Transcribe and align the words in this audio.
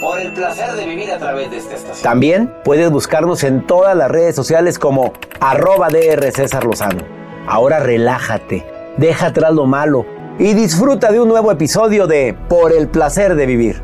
Por 0.00 0.20
el 0.20 0.32
placer 0.32 0.72
de 0.72 0.86
vivir 0.86 1.10
a 1.10 1.18
través 1.18 1.50
de 1.50 1.58
esta 1.58 1.74
estación. 1.74 2.02
También 2.02 2.54
puedes 2.64 2.90
buscarnos 2.90 3.44
en 3.44 3.66
todas 3.66 3.96
las 3.96 4.10
redes 4.10 4.36
sociales 4.36 4.78
como 4.78 5.12
arroba 5.40 5.88
DR 5.88 6.30
César 6.32 6.64
Lozano. 6.64 7.04
Ahora 7.46 7.80
relájate, 7.80 8.66
deja 8.96 9.26
atrás 9.26 9.52
lo 9.52 9.66
malo 9.66 10.04
y 10.38 10.54
disfruta 10.54 11.10
de 11.12 11.20
un 11.20 11.28
nuevo 11.28 11.50
episodio 11.50 12.06
de 12.06 12.36
Por 12.48 12.72
el 12.72 12.88
placer 12.88 13.34
de 13.34 13.46
vivir. 13.46 13.82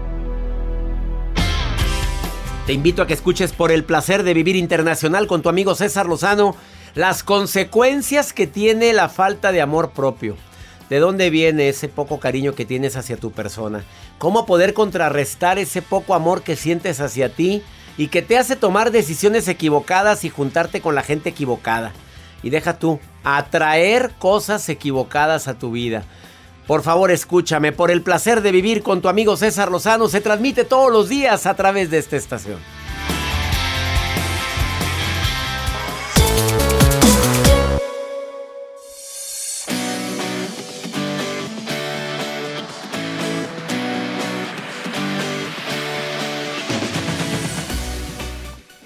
Te 2.67 2.73
invito 2.73 3.03
a 3.03 3.07
que 3.07 3.15
escuches 3.15 3.53
Por 3.53 3.71
el 3.73 3.85
placer 3.85 4.23
de 4.23 4.35
vivir 4.35 4.57
internacional 4.57 5.27
con 5.27 5.43
tu 5.43 5.49
amigo 5.49 5.75
César 5.75 6.07
Lozano 6.07 6.57
las 6.95 7.23
consecuencias 7.23 8.33
que 8.33 8.47
tiene 8.47 8.93
la 8.93 9.09
falta 9.09 9.53
de 9.53 9.61
amor 9.61 9.91
propio. 9.91 10.37
¿De 10.89 11.01
dónde 11.01 11.31
viene 11.31 11.69
ese 11.69 11.89
poco 11.89 12.21
cariño 12.21 12.55
que 12.55 12.65
tienes 12.65 12.97
hacia 12.97 13.17
tu 13.17 13.33
persona? 13.33 13.85
¿Cómo 14.19 14.47
poder 14.47 14.73
contrarrestar 14.73 15.59
ese 15.59 15.83
poco 15.83 16.15
amor 16.15 16.43
que 16.43 16.55
sientes 16.55 17.01
hacia 17.01 17.29
ti 17.29 17.63
y 17.99 18.09
que 18.09 18.23
te 18.23 18.39
hace 18.39 18.55
tomar 18.55 18.93
decisiones 18.93 19.49
equivocadas 19.49 20.25
y 20.25 20.31
juntarte 20.31 20.81
con 20.81 20.95
la 20.95 21.03
gente 21.03 21.31
equivocada? 21.31 21.93
Y 22.43 22.51
deja 22.51 22.79
tú, 22.79 23.01
atraer 23.25 24.13
cosas 24.19 24.69
equivocadas 24.69 25.49
a 25.49 25.59
tu 25.59 25.73
vida. 25.73 26.05
Por 26.69 26.83
favor, 26.83 27.11
escúchame, 27.11 27.73
por 27.73 27.91
el 27.91 28.03
placer 28.03 28.41
de 28.41 28.53
vivir 28.53 28.83
con 28.83 29.01
tu 29.01 29.09
amigo 29.09 29.37
César 29.37 29.71
Lozano 29.71 30.09
se 30.09 30.21
transmite 30.21 30.65
todos 30.65 30.93
los 30.93 31.09
días 31.09 31.47
a 31.47 31.55
través 31.55 31.91
de 31.91 31.99
esta 31.99 32.17
estación. 32.17 32.59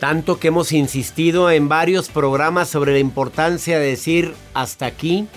Tanto 0.01 0.41
que 0.41 0.49
hemos 0.49 0.73
insistido 0.73 1.51
en 1.51 1.69
varios 1.69 2.09
programas 2.09 2.71
sobre 2.71 2.93
la 2.93 2.99
importancia 3.01 3.79
de 3.79 3.89
decir 3.89 4.35
hasta 4.55 4.87
aquí, 4.87 5.29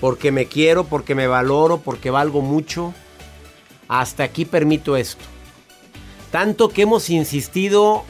porque 0.00 0.32
me 0.32 0.46
quiero, 0.46 0.84
porque 0.84 1.14
me 1.14 1.28
valoro, 1.28 1.78
porque 1.78 2.10
valgo 2.10 2.42
mucho. 2.42 2.92
Hasta 3.86 4.24
aquí 4.24 4.44
permito 4.44 4.96
esto. 4.96 5.24
Tanto 6.32 6.68
que 6.68 6.82
hemos 6.82 7.08
insistido 7.10 8.04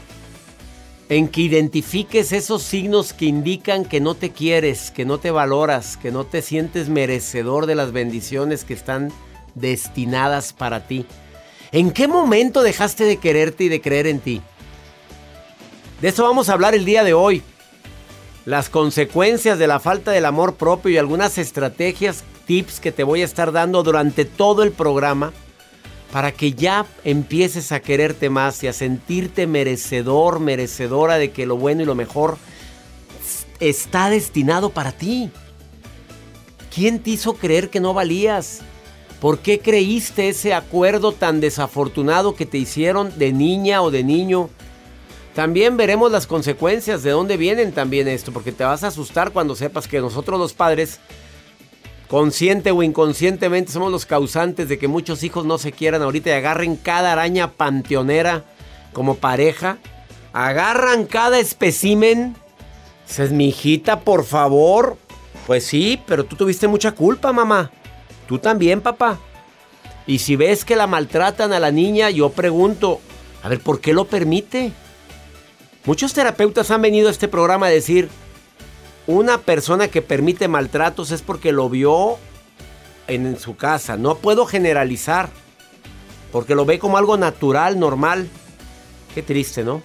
en 1.11 1.29
que 1.29 1.43
identifiques 1.43 2.33
esos 2.33 2.63
signos 2.63 3.13
que 3.13 3.27
indican 3.27 3.85
que 3.85 4.01
no 4.01 4.15
te 4.15 4.33
quieres, 4.33 4.91
que 4.91 5.05
no 5.05 5.19
te 5.19 5.31
valoras, 5.31 5.99
que 5.99 6.11
no 6.11 6.25
te 6.25 6.41
sientes 6.41 6.89
merecedor 6.89 7.67
de 7.67 7.75
las 7.75 7.93
bendiciones 7.93 8.65
que 8.65 8.73
están 8.73 9.13
destinadas 9.55 10.55
para 10.55 10.87
ti. 10.87 11.05
¿En 11.71 11.91
qué 11.91 12.09
momento 12.09 12.63
dejaste 12.63 13.05
de 13.05 13.19
quererte 13.19 13.65
y 13.65 13.69
de 13.69 13.83
creer 13.83 14.07
en 14.07 14.21
ti? 14.21 14.41
De 16.01 16.09
eso 16.09 16.25
vamos 16.25 16.49
a 16.49 16.53
hablar 16.53 16.75
el 16.75 16.85
día 16.85 17.05
de 17.05 17.15
hoy. 17.15 17.43
Las 18.45 18.69
consecuencias 18.69 19.59
de 19.59 19.67
la 19.67 19.81
falta 19.81 20.11
del 20.11 20.27
amor 20.27 20.55
propio 20.57 20.91
y 20.91 20.99
algunas 20.99 21.39
estrategias, 21.39 22.23
tips 22.47 22.81
que 22.81 22.93
te 22.93 23.03
voy 23.03 23.23
a 23.23 23.25
estar 23.25 23.51
dando 23.51 23.83
durante 23.83 24.25
todo 24.27 24.63
el 24.63 24.73
programa 24.73 25.33
para 26.13 26.33
que 26.33 26.53
ya 26.53 26.87
empieces 27.03 27.73
a 27.73 27.81
quererte 27.81 28.29
más 28.31 28.63
y 28.63 28.69
a 28.69 28.73
sentirte 28.73 29.47
merecedor, 29.47 30.39
merecedora 30.39 31.17
de 31.17 31.31
que 31.31 31.47
lo 31.47 31.57
bueno 31.57 31.83
y 31.83 31.87
lo 31.87 31.95
mejor 31.95 32.37
está 33.59 34.11
destinado 34.11 34.71
para 34.71 34.93
ti. 34.93 35.31
¿Quién 36.73 37.01
te 37.01 37.11
hizo 37.11 37.35
creer 37.35 37.71
que 37.71 37.81
no 37.81 37.95
valías? 37.95 38.61
¿Por 39.19 39.39
qué 39.39 39.61
creíste 39.61 40.29
ese 40.29 40.53
acuerdo 40.53 41.13
tan 41.13 41.41
desafortunado 41.41 42.35
que 42.35 42.45
te 42.45 42.59
hicieron 42.59 43.19
de 43.19 43.33
niña 43.33 43.81
o 43.81 43.91
de 43.91 44.05
niño? 44.05 44.51
También 45.37 45.77
veremos 45.77 46.11
las 46.11 46.27
consecuencias 46.27 47.03
de 47.03 47.11
dónde 47.11 47.37
vienen 47.37 47.73
también 47.73 48.09
esto, 48.09 48.33
porque 48.33 48.53
te 48.53 48.65
vas 48.65 48.83
a 48.83 48.87
asustar 48.87 49.33
cuando 49.33 49.55
sepas 49.55 49.87
que 49.87 50.01
nosotros 50.01 50.41
los 50.41 50.55
padres, 50.55 50.99
consciente 52.09 52.71
o 52.71 52.83
inconscientemente, 52.83 53.71
somos 53.71 53.93
los 53.93 54.07
causantes 54.07 54.71
de 54.71 54.79
que 54.79 54.89
muchos 54.89 55.23
hijos 55.25 55.45
no 55.45 55.59
se 55.59 55.73
quieran 55.73 56.01
ahorita 56.01 56.31
y 56.31 56.33
agarren 56.33 56.77
cada 56.77 57.13
araña 57.13 57.53
panteonera 57.53 58.45
como 58.95 59.17
pareja. 59.17 59.77
Agarran 60.33 61.05
cada 61.05 61.39
especimen. 61.39 62.35
Dices, 63.07 63.31
mi 63.31 63.49
hijita, 63.49 64.01
por 64.01 64.25
favor. 64.25 64.97
Pues 65.47 65.67
sí, 65.67 66.01
pero 66.07 66.25
tú 66.25 66.37
tuviste 66.37 66.67
mucha 66.67 66.93
culpa, 66.93 67.35
mamá. 67.35 67.71
Tú 68.27 68.39
también, 68.39 68.81
papá. 68.81 69.19
Y 70.07 70.21
si 70.21 70.35
ves 70.35 70.65
que 70.65 70.77
la 70.77 70.87
maltratan 70.87 71.53
a 71.53 71.61
la 71.61 71.73
niña, 71.73 72.09
yo 72.09 72.31
pregunto, 72.31 73.03
a 73.43 73.51
ver, 73.51 73.61
¿por 73.61 73.83
qué 73.83 73.93
lo 73.93 74.07
permite? 74.07 74.73
Muchos 75.87 76.13
terapeutas 76.13 76.73
han 76.73 76.83
venido 76.83 77.07
a 77.07 77.13
este 77.13 77.29
programa 77.29 77.67
a 77.67 77.71
decir, 77.71 78.09
una 79.07 79.39
persona 79.39 79.87
que 79.87 80.03
permite 80.03 80.49
maltratos 80.49 81.13
es 81.13 81.23
porque 81.23 81.53
lo 81.53 81.71
vio 81.71 82.19
en 83.07 83.39
su 83.39 83.57
casa. 83.57 83.97
No 83.97 84.17
puedo 84.17 84.47
generalizar, 84.47 85.31
porque 86.33 86.57
lo 86.57 86.65
ve 86.65 86.81
como 86.81 86.99
algo 86.99 87.17
natural, 87.17 87.79
normal. 87.79 88.29
Qué 89.15 89.23
triste, 89.23 89.63
¿no? 89.63 89.81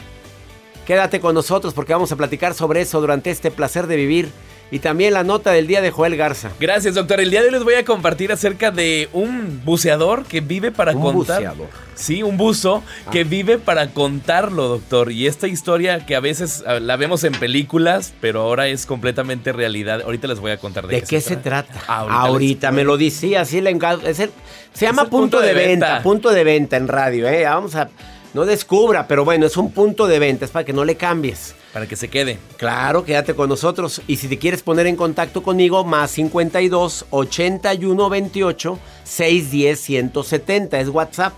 Quédate 0.88 1.19
con 1.19 1.35
nosotros 1.35 1.75
porque 1.75 1.94
vamos 1.94 2.12
a 2.12 2.16
platicar 2.16 2.56
sobre 2.56 2.81
eso 2.81 3.00
durante 3.00 3.29
este 3.29 3.51
placer 3.51 3.85
de 3.85 3.95
vivir 3.95 4.31
y 4.71 4.79
también 4.79 5.13
la 5.13 5.23
nota 5.23 5.51
del 5.51 5.68
día 5.68 5.81
de 5.81 5.91
Joel 5.91 6.15
Garza. 6.15 6.50
Gracias, 6.59 6.95
doctor. 6.95 7.19
El 7.19 7.29
día 7.29 7.41
de 7.41 7.47
hoy 7.47 7.53
les 7.53 7.63
voy 7.63 7.73
a 7.75 7.83
compartir 7.85 8.31
acerca 8.31 8.71
de 8.71 9.09
un 9.13 9.62
buceador 9.65 10.23
que 10.25 10.39
vive 10.41 10.71
para 10.71 10.94
Un 10.94 11.01
contar. 11.01 11.38
buceador. 11.41 11.68
Sí, 11.94 12.23
un 12.23 12.38
buzo 12.38 12.81
que 13.12 13.19
Ah. 13.21 13.25
vive 13.27 13.57
para 13.59 13.89
contarlo, 13.89 14.68
doctor. 14.69 15.12
Y 15.12 15.27
esta 15.27 15.47
historia 15.47 16.06
que 16.06 16.15
a 16.15 16.19
veces 16.21 16.63
ah, 16.65 16.79
la 16.79 16.95
vemos 16.95 17.23
en 17.25 17.33
películas, 17.33 18.13
pero 18.21 18.41
ahora 18.41 18.69
es 18.69 18.85
completamente 18.85 19.51
realidad. 19.51 20.01
Ahorita 20.01 20.27
les 20.27 20.39
voy 20.39 20.51
a 20.51 20.57
contar 20.57 20.88
de, 20.88 20.95
¿De 20.95 21.01
qué 21.03 21.21
se 21.21 21.35
trata? 21.35 21.74
Ahorita 21.88 22.19
Ahorita, 22.21 22.67
les- 22.71 22.75
me 22.77 22.83
lo 22.85 22.97
decía, 22.97 23.41
así 23.41 23.62
le 23.62 23.75
enga- 23.75 24.01
es 24.03 24.19
el- 24.19 24.31
Se 24.74 24.85
llama 24.85 25.06
punto, 25.09 25.41
de, 25.41 25.53
venta, 25.53 26.01
punto 26.01 26.31
de 26.31 26.44
venta 26.45 26.77
en 26.77 26.88
radio, 26.88 27.27
¿eh? 27.27 27.44
Vamos 27.44 27.75
a... 27.75 27.89
No 28.33 28.45
descubra, 28.45 29.07
pero 29.07 29.25
bueno, 29.25 29.45
es 29.45 29.57
un 29.57 29.72
punto 29.72 30.07
de 30.07 30.19
venta, 30.19 30.45
es 30.45 30.51
para 30.51 30.63
que 30.63 30.74
no 30.74 30.86
le 30.86 30.95
cambies. 30.95 31.54
Para 31.74 31.88
que 31.88 31.95
se 31.95 32.10
quede. 32.10 32.38
Claro, 32.57 33.04
quédate 33.04 33.33
con 33.33 33.50
nosotros. 33.50 34.01
Y 34.07 34.18
si 34.18 34.28
te 34.28 34.38
quieres 34.38 34.62
poner 34.62 34.88
en 34.88 34.95
contacto 34.95 35.44
conmigo, 35.44 35.83
más 35.83 36.12
52 36.12 37.06
81 37.10 38.10
28 38.10 38.80
610 39.04 39.80
170 39.80 40.80
es 40.80 40.89
WhatsApp. 40.89 41.33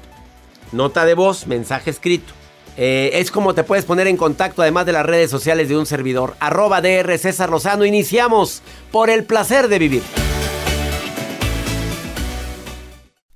Nota 0.71 1.05
de 1.05 1.13
voz, 1.13 1.47
mensaje 1.47 1.89
escrito. 1.89 2.33
Eh, 2.77 3.11
es 3.13 3.29
como 3.29 3.53
te 3.53 3.63
puedes 3.63 3.85
poner 3.85 4.07
en 4.07 4.17
contacto 4.17 4.63
además 4.63 4.87
de 4.87 4.93
las 4.93 5.05
redes 5.05 5.29
sociales 5.29 5.69
de 5.69 5.77
un 5.77 5.85
servidor. 5.85 6.35
Arroba 6.39 6.81
DR 6.81 7.17
César 7.17 7.49
Lozano. 7.49 7.85
Iniciamos 7.85 8.61
por 8.91 9.09
el 9.09 9.23
placer 9.23 9.67
de 9.67 9.79
vivir 9.79 10.03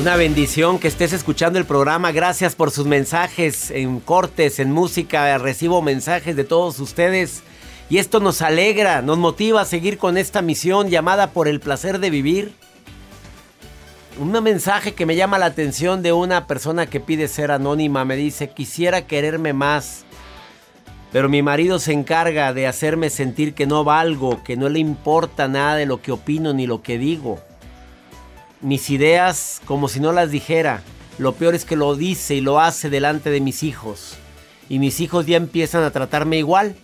Una 0.00 0.16
bendición 0.16 0.78
que 0.78 0.88
estés 0.88 1.12
escuchando 1.12 1.58
el 1.58 1.66
programa. 1.66 2.10
Gracias 2.10 2.54
por 2.54 2.70
sus 2.70 2.86
mensajes 2.86 3.70
en 3.70 4.00
cortes, 4.00 4.58
en 4.58 4.72
música. 4.72 5.36
Recibo 5.36 5.82
mensajes 5.82 6.36
de 6.36 6.44
todos 6.44 6.80
ustedes. 6.80 7.42
Y 7.90 7.98
esto 7.98 8.18
nos 8.18 8.40
alegra, 8.40 9.02
nos 9.02 9.18
motiva 9.18 9.60
a 9.60 9.66
seguir 9.66 9.98
con 9.98 10.16
esta 10.16 10.40
misión 10.40 10.88
llamada 10.88 11.32
por 11.32 11.48
el 11.48 11.60
placer 11.60 11.98
de 11.98 12.08
vivir. 12.08 12.54
Un 14.18 14.32
mensaje 14.42 14.94
que 14.94 15.04
me 15.04 15.16
llama 15.16 15.38
la 15.38 15.44
atención 15.44 16.00
de 16.00 16.14
una 16.14 16.46
persona 16.46 16.86
que 16.86 17.00
pide 17.00 17.28
ser 17.28 17.50
anónima. 17.50 18.06
Me 18.06 18.16
dice, 18.16 18.48
quisiera 18.48 19.06
quererme 19.06 19.52
más. 19.52 20.06
Pero 21.12 21.28
mi 21.28 21.42
marido 21.42 21.78
se 21.78 21.92
encarga 21.92 22.54
de 22.54 22.66
hacerme 22.66 23.10
sentir 23.10 23.52
que 23.52 23.66
no 23.66 23.84
valgo, 23.84 24.42
que 24.44 24.56
no 24.56 24.70
le 24.70 24.78
importa 24.78 25.46
nada 25.46 25.76
de 25.76 25.84
lo 25.84 26.00
que 26.00 26.12
opino 26.12 26.54
ni 26.54 26.66
lo 26.66 26.80
que 26.80 26.96
digo 26.96 27.38
mis 28.60 28.90
ideas 28.90 29.60
como 29.64 29.88
si 29.88 30.00
no 30.00 30.12
las 30.12 30.30
dijera. 30.30 30.82
Lo 31.18 31.34
peor 31.34 31.54
es 31.54 31.64
que 31.64 31.76
lo 31.76 31.96
dice 31.96 32.34
y 32.34 32.40
lo 32.40 32.60
hace 32.60 32.90
delante 32.90 33.30
de 33.30 33.40
mis 33.40 33.62
hijos. 33.62 34.14
Y 34.68 34.78
mis 34.78 35.00
hijos 35.00 35.26
ya 35.26 35.36
empiezan 35.36 35.82
a 35.82 35.90
tratarme 35.90 36.38
igual. 36.38 36.76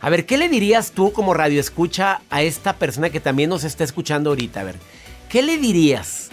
A 0.00 0.10
ver, 0.10 0.26
¿qué 0.26 0.36
le 0.36 0.48
dirías 0.48 0.92
tú 0.92 1.12
como 1.12 1.34
radio 1.34 1.60
escucha 1.60 2.20
a 2.30 2.42
esta 2.42 2.76
persona 2.76 3.10
que 3.10 3.20
también 3.20 3.50
nos 3.50 3.64
está 3.64 3.84
escuchando 3.84 4.30
ahorita? 4.30 4.60
A 4.60 4.64
ver, 4.64 4.76
¿qué 5.28 5.42
le 5.42 5.56
dirías? 5.56 6.28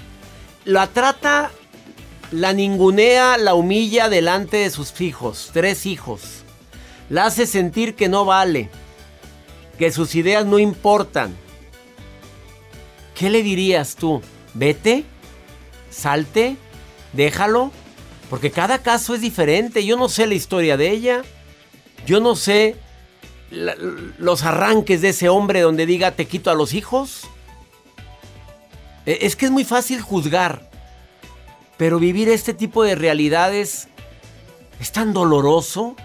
La 0.66 0.88
trata, 0.88 1.52
la 2.32 2.54
ningunea, 2.54 3.38
la 3.38 3.54
humilla 3.54 4.10
delante 4.10 4.58
de 4.58 4.70
sus 4.70 5.00
hijos, 5.02 5.52
tres 5.54 5.86
hijos. 5.86 6.44
La 7.10 7.26
hace 7.26 7.46
sentir 7.46 7.96
que 7.96 8.10
no 8.10 8.26
vale, 8.26 8.70
que 9.78 9.92
sus 9.92 10.16
ideas 10.16 10.46
no 10.46 10.60
importan 10.60 11.36
¿Qué 13.22 13.30
le 13.30 13.44
dirías 13.44 13.98
tú? 13.98 14.20
¿Vete? 14.56 15.04
¿Salte? 15.92 16.58
¿Déjalo? 17.14 17.72
Porque 18.32 18.50
cada 18.50 18.82
caso 18.82 19.14
es 19.14 19.22
diferente. 19.22 19.86
Yo 19.86 19.96
no 19.96 20.10
sé 20.10 20.26
la 20.26 20.34
historia 20.34 20.76
de 20.76 20.90
ella. 20.90 21.22
Yo 22.08 22.20
no 22.20 22.36
sé 22.36 22.78
los 24.18 24.44
arranques 24.44 25.04
de 25.04 25.10
ese 25.10 25.30
hombre 25.30 25.62
donde 25.62 25.86
diga 25.86 26.16
te 26.16 26.26
quito 26.26 26.50
a 26.50 26.56
los 26.56 26.74
hijos. 26.74 27.26
E, 29.06 29.20
es 29.22 29.36
que 29.36 29.46
es 29.46 29.52
muy 29.52 29.66
fácil 29.66 30.02
juzgar. 30.02 30.68
Pero 31.78 32.00
vivir 32.00 32.28
este 32.28 32.56
tipo 32.56 32.82
de 32.84 32.96
realidades 32.96 33.88
es 34.80 34.92
tan 34.92 35.14
doloroso. 35.14 35.96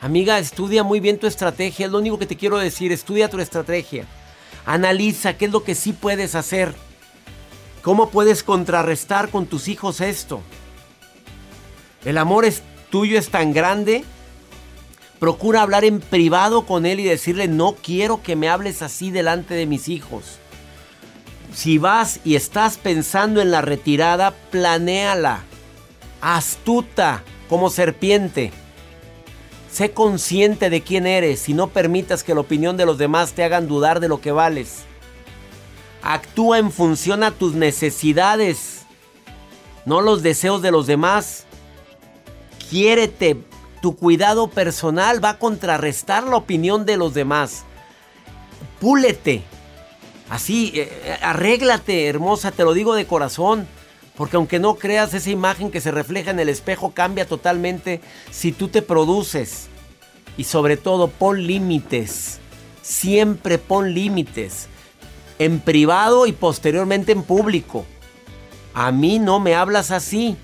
Amiga, 0.00 0.40
estudia 0.40 0.82
muy 0.82 0.98
bien 0.98 1.20
tu 1.20 1.28
estrategia. 1.28 1.86
Es 1.86 1.92
lo 1.92 1.98
único 1.98 2.18
que 2.18 2.26
te 2.26 2.36
quiero 2.36 2.58
decir. 2.58 2.90
Estudia 2.90 3.30
tu 3.30 3.38
estrategia. 3.38 4.04
Analiza 4.70 5.36
qué 5.36 5.46
es 5.46 5.50
lo 5.50 5.64
que 5.64 5.74
sí 5.74 5.92
puedes 5.92 6.36
hacer. 6.36 6.76
¿Cómo 7.82 8.10
puedes 8.10 8.44
contrarrestar 8.44 9.28
con 9.28 9.46
tus 9.46 9.66
hijos 9.66 10.00
esto? 10.00 10.42
El 12.04 12.16
amor 12.16 12.44
es 12.44 12.62
tuyo 12.88 13.18
es 13.18 13.30
tan 13.30 13.52
grande. 13.52 14.04
Procura 15.18 15.62
hablar 15.62 15.84
en 15.84 15.98
privado 15.98 16.66
con 16.66 16.86
él 16.86 17.00
y 17.00 17.04
decirle, 17.04 17.48
no 17.48 17.74
quiero 17.82 18.22
que 18.22 18.36
me 18.36 18.48
hables 18.48 18.80
así 18.80 19.10
delante 19.10 19.54
de 19.54 19.66
mis 19.66 19.88
hijos. 19.88 20.38
Si 21.52 21.78
vas 21.78 22.20
y 22.22 22.36
estás 22.36 22.76
pensando 22.76 23.40
en 23.40 23.50
la 23.50 23.62
retirada, 23.62 24.36
planéala. 24.52 25.40
Astuta 26.20 27.24
como 27.48 27.70
serpiente. 27.70 28.52
Sé 29.70 29.92
consciente 29.92 30.68
de 30.68 30.82
quién 30.82 31.06
eres 31.06 31.48
y 31.48 31.54
no 31.54 31.68
permitas 31.68 32.24
que 32.24 32.34
la 32.34 32.40
opinión 32.40 32.76
de 32.76 32.86
los 32.86 32.98
demás 32.98 33.32
te 33.32 33.44
hagan 33.44 33.68
dudar 33.68 34.00
de 34.00 34.08
lo 34.08 34.20
que 34.20 34.32
vales. 34.32 34.80
Actúa 36.02 36.58
en 36.58 36.72
función 36.72 37.22
a 37.22 37.30
tus 37.30 37.54
necesidades, 37.54 38.80
no 39.84 40.00
los 40.00 40.22
deseos 40.22 40.62
de 40.62 40.70
los 40.70 40.86
demás. 40.86 41.44
Quiérete. 42.68 43.38
Tu 43.82 43.96
cuidado 43.96 44.48
personal 44.48 45.24
va 45.24 45.30
a 45.30 45.38
contrarrestar 45.38 46.24
la 46.24 46.36
opinión 46.36 46.84
de 46.84 46.98
los 46.98 47.14
demás. 47.14 47.64
Púlete. 48.78 49.42
Así, 50.28 50.72
eh, 50.74 51.18
arréglate, 51.22 52.06
hermosa, 52.06 52.52
te 52.52 52.62
lo 52.62 52.74
digo 52.74 52.94
de 52.94 53.06
corazón. 53.06 53.66
Porque 54.20 54.36
aunque 54.36 54.58
no 54.58 54.74
creas, 54.74 55.14
esa 55.14 55.30
imagen 55.30 55.70
que 55.70 55.80
se 55.80 55.90
refleja 55.90 56.30
en 56.30 56.38
el 56.40 56.50
espejo 56.50 56.90
cambia 56.90 57.26
totalmente 57.26 58.02
si 58.30 58.52
tú 58.52 58.68
te 58.68 58.82
produces. 58.82 59.68
Y 60.36 60.44
sobre 60.44 60.76
todo, 60.76 61.08
pon 61.08 61.46
límites. 61.46 62.38
Siempre 62.82 63.56
pon 63.56 63.94
límites. 63.94 64.68
En 65.38 65.58
privado 65.58 66.26
y 66.26 66.32
posteriormente 66.32 67.12
en 67.12 67.22
público. 67.22 67.86
A 68.74 68.92
mí 68.92 69.18
no 69.18 69.40
me 69.40 69.54
hablas 69.54 69.90
así. 69.90 70.36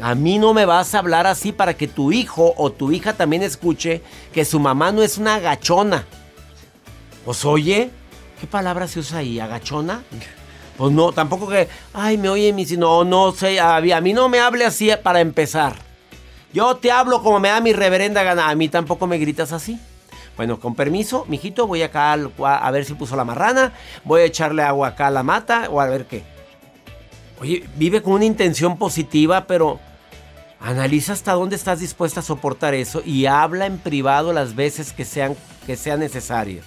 A 0.00 0.14
mí 0.14 0.38
no 0.38 0.54
me 0.54 0.64
vas 0.64 0.94
a 0.94 1.00
hablar 1.00 1.26
así 1.26 1.52
para 1.52 1.74
que 1.74 1.86
tu 1.86 2.12
hijo 2.12 2.54
o 2.56 2.72
tu 2.72 2.92
hija 2.92 3.12
también 3.12 3.42
escuche 3.42 4.00
que 4.32 4.46
su 4.46 4.58
mamá 4.58 4.90
no 4.90 5.02
es 5.02 5.18
una 5.18 5.34
agachona. 5.34 6.06
¿Os 7.26 7.44
oye? 7.44 7.90
¿Qué 8.40 8.46
palabra 8.46 8.88
se 8.88 9.00
usa 9.00 9.18
ahí? 9.18 9.38
¿Agachona? 9.38 10.02
Pues 10.80 10.94
no, 10.94 11.12
tampoco 11.12 11.46
que, 11.46 11.68
ay, 11.92 12.16
me 12.16 12.30
oye 12.30 12.54
mi 12.54 12.64
no, 12.64 13.04
no 13.04 13.32
sé, 13.32 13.60
a 13.60 13.78
mí, 13.82 13.92
a 13.92 14.00
mí 14.00 14.14
no 14.14 14.30
me 14.30 14.40
hable 14.40 14.64
así 14.64 14.90
para 15.02 15.20
empezar. 15.20 15.74
Yo 16.54 16.74
te 16.76 16.90
hablo 16.90 17.22
como 17.22 17.38
me 17.38 17.50
da 17.50 17.60
mi 17.60 17.74
reverenda 17.74 18.22
gana, 18.22 18.48
a 18.48 18.54
mí 18.54 18.70
tampoco 18.70 19.06
me 19.06 19.18
gritas 19.18 19.52
así. 19.52 19.78
Bueno, 20.38 20.58
con 20.58 20.74
permiso, 20.74 21.26
mijito, 21.28 21.66
voy 21.66 21.82
acá 21.82 22.14
a 22.14 22.70
ver 22.70 22.86
si 22.86 22.94
puso 22.94 23.14
la 23.14 23.26
marrana, 23.26 23.74
voy 24.04 24.22
a 24.22 24.24
echarle 24.24 24.62
agua 24.62 24.88
acá 24.88 25.08
a 25.08 25.10
la 25.10 25.22
mata 25.22 25.68
o 25.68 25.82
a 25.82 25.86
ver 25.86 26.06
qué. 26.06 26.22
Oye, 27.42 27.62
vive 27.76 28.00
con 28.00 28.14
una 28.14 28.24
intención 28.24 28.78
positiva, 28.78 29.46
pero 29.46 29.80
analiza 30.60 31.12
hasta 31.12 31.34
dónde 31.34 31.56
estás 31.56 31.80
dispuesta 31.80 32.20
a 32.20 32.22
soportar 32.22 32.72
eso 32.72 33.02
y 33.04 33.26
habla 33.26 33.66
en 33.66 33.76
privado 33.76 34.32
las 34.32 34.54
veces 34.54 34.94
que 34.94 35.04
sean, 35.04 35.36
que 35.66 35.76
sea 35.76 35.98
necesario. 35.98 36.62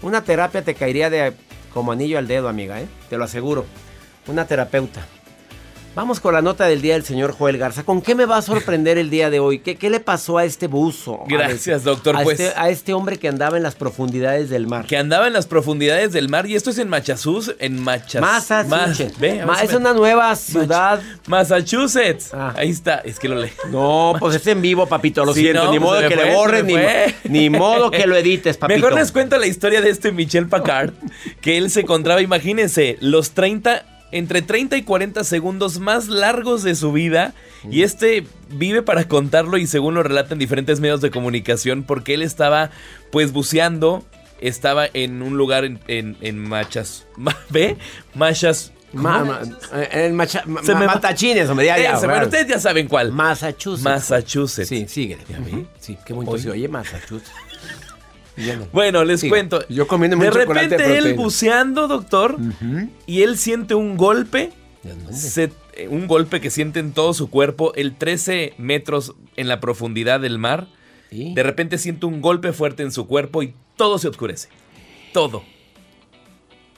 Una 0.00 0.24
terapia 0.24 0.64
te 0.64 0.74
caería 0.74 1.10
de 1.10 1.34
como 1.74 1.90
anillo 1.92 2.18
al 2.18 2.28
dedo, 2.28 2.48
amiga, 2.48 2.80
¿eh? 2.80 2.86
te 3.10 3.18
lo 3.18 3.24
aseguro. 3.24 3.66
Una 4.28 4.46
terapeuta. 4.46 5.04
Vamos 5.94 6.18
con 6.18 6.34
la 6.34 6.42
nota 6.42 6.66
del 6.66 6.82
día 6.82 6.94
del 6.94 7.04
señor 7.04 7.30
Joel 7.30 7.56
Garza. 7.56 7.84
¿Con 7.84 8.02
qué 8.02 8.16
me 8.16 8.26
va 8.26 8.38
a 8.38 8.42
sorprender 8.42 8.98
el 8.98 9.10
día 9.10 9.30
de 9.30 9.38
hoy? 9.38 9.60
¿Qué, 9.60 9.76
qué 9.76 9.90
le 9.90 10.00
pasó 10.00 10.38
a 10.38 10.44
este 10.44 10.66
buzo? 10.66 11.20
Gracias, 11.28 11.84
doctor, 11.84 12.16
A, 12.16 12.22
pues. 12.24 12.40
este, 12.40 12.58
a 12.58 12.68
este 12.68 12.92
hombre 12.92 13.16
que 13.16 13.28
andaba 13.28 13.56
en 13.58 13.62
las 13.62 13.76
profundidades 13.76 14.50
del 14.50 14.66
mar. 14.66 14.86
Que 14.86 14.96
andaba 14.96 15.28
en 15.28 15.32
las 15.32 15.46
profundidades 15.46 16.10
del 16.10 16.28
mar 16.28 16.46
y 16.46 16.56
esto 16.56 16.70
es 16.70 16.78
en 16.78 16.88
Massachusetts, 16.88 17.54
en 17.60 17.80
Massachusetts. 17.80 18.68
Ma- 18.68 18.88
ve, 19.20 19.44
Ma- 19.46 19.62
es 19.62 19.72
una 19.72 19.92
nueva 19.94 20.34
ciudad. 20.34 21.00
Massachusetts. 21.28 22.30
Ah. 22.34 22.52
Ahí 22.56 22.70
está, 22.70 22.96
es 22.96 23.20
que 23.20 23.28
lo 23.28 23.36
leí. 23.36 23.52
No, 23.70 24.16
pues 24.18 24.34
es 24.34 24.46
en 24.48 24.60
vivo, 24.62 24.86
papito. 24.86 25.24
Lo 25.24 25.32
Sí, 25.32 25.42
siento. 25.42 25.62
no, 25.66 25.70
ni 25.70 25.78
pues 25.78 25.90
modo 25.90 26.08
que 26.08 26.16
le 26.16 26.34
fue, 26.34 26.62
ni, 26.64 26.72
fue. 26.72 27.14
ni 27.28 27.50
modo 27.50 27.92
que 27.92 28.08
lo 28.08 28.16
edites, 28.16 28.56
papito. 28.58 28.80
Mejor 28.80 28.98
les 28.98 29.12
cuento 29.12 29.38
la 29.38 29.46
historia 29.46 29.80
de 29.80 29.90
este 29.90 30.10
Michel 30.10 30.48
Packard, 30.48 30.90
que 31.40 31.56
él 31.56 31.70
se 31.70 31.82
encontraba, 31.82 32.20
imagínense, 32.20 32.98
los 33.00 33.30
30, 33.30 33.84
entre 34.14 34.42
30 34.42 34.76
y 34.76 34.82
40 34.82 35.24
segundos 35.24 35.78
más 35.80 36.08
largos 36.08 36.62
de 36.62 36.74
su 36.74 36.92
vida. 36.92 37.34
Y 37.70 37.82
este 37.82 38.24
vive 38.50 38.82
para 38.82 39.08
contarlo 39.08 39.56
y 39.58 39.66
según 39.66 39.94
lo 39.94 40.02
relatan 40.02 40.38
diferentes 40.38 40.80
medios 40.80 41.00
de 41.00 41.10
comunicación, 41.10 41.82
porque 41.82 42.14
él 42.14 42.22
estaba 42.22 42.70
pues 43.10 43.32
buceando, 43.32 44.04
estaba 44.40 44.86
en 44.92 45.22
un 45.22 45.36
lugar 45.36 45.64
en, 45.64 45.80
en, 45.88 46.16
en 46.20 46.38
Machas, 46.38 47.06
ma- 47.16 47.36
¿ve? 47.50 47.76
Machas... 48.14 48.70
Ma- 48.92 49.18
¿cómo? 49.20 49.32
ma- 49.32 49.40
eh, 49.82 50.06
en 50.06 50.14
Macha- 50.14 50.44
ma- 50.46 50.62
Se 50.62 50.72
me- 50.76 50.86
Matachines, 50.86 51.48
hombre, 51.48 51.66
ya, 51.66 51.76
ya, 51.78 51.82
Ese, 51.94 52.06
bueno, 52.06 52.12
claro. 52.12 52.26
ustedes 52.26 52.46
ya 52.46 52.60
saben 52.60 52.86
cuál. 52.86 53.10
Massachusetts. 53.10 53.82
Massachusetts. 53.82 54.68
Sí. 54.68 55.16
Ujú. 55.48 55.66
Sí, 55.80 55.98
qué 56.06 56.12
bonito 56.12 56.32
Oye. 56.34 56.42
se 56.44 56.50
oye 56.50 56.68
Massachusetts. 56.68 57.32
Bueno, 58.72 59.04
les 59.04 59.20
Siga. 59.20 59.30
cuento. 59.30 59.66
Yo 59.68 59.86
comiéndome 59.86 60.24
de 60.26 60.32
chocolate 60.32 60.68
de 60.68 60.76
repente 60.78 60.98
él 60.98 61.14
buceando, 61.14 61.88
doctor, 61.88 62.36
y 63.06 63.22
él 63.22 63.36
siente 63.38 63.74
un 63.74 63.96
golpe, 63.96 64.50
eh, 64.84 65.88
un 65.88 66.06
golpe 66.06 66.40
que 66.40 66.50
siente 66.50 66.80
en 66.80 66.92
todo 66.92 67.14
su 67.14 67.30
cuerpo, 67.30 67.72
el 67.74 67.96
13 67.96 68.54
metros 68.58 69.14
en 69.36 69.48
la 69.48 69.60
profundidad 69.60 70.20
del 70.20 70.38
mar. 70.38 70.68
De 71.10 71.42
repente 71.44 71.78
siente 71.78 72.06
un 72.06 72.20
golpe 72.20 72.52
fuerte 72.52 72.82
en 72.82 72.90
su 72.90 73.06
cuerpo 73.06 73.42
y 73.42 73.54
todo 73.76 73.98
se 73.98 74.08
oscurece. 74.08 74.48
Todo. 75.12 75.44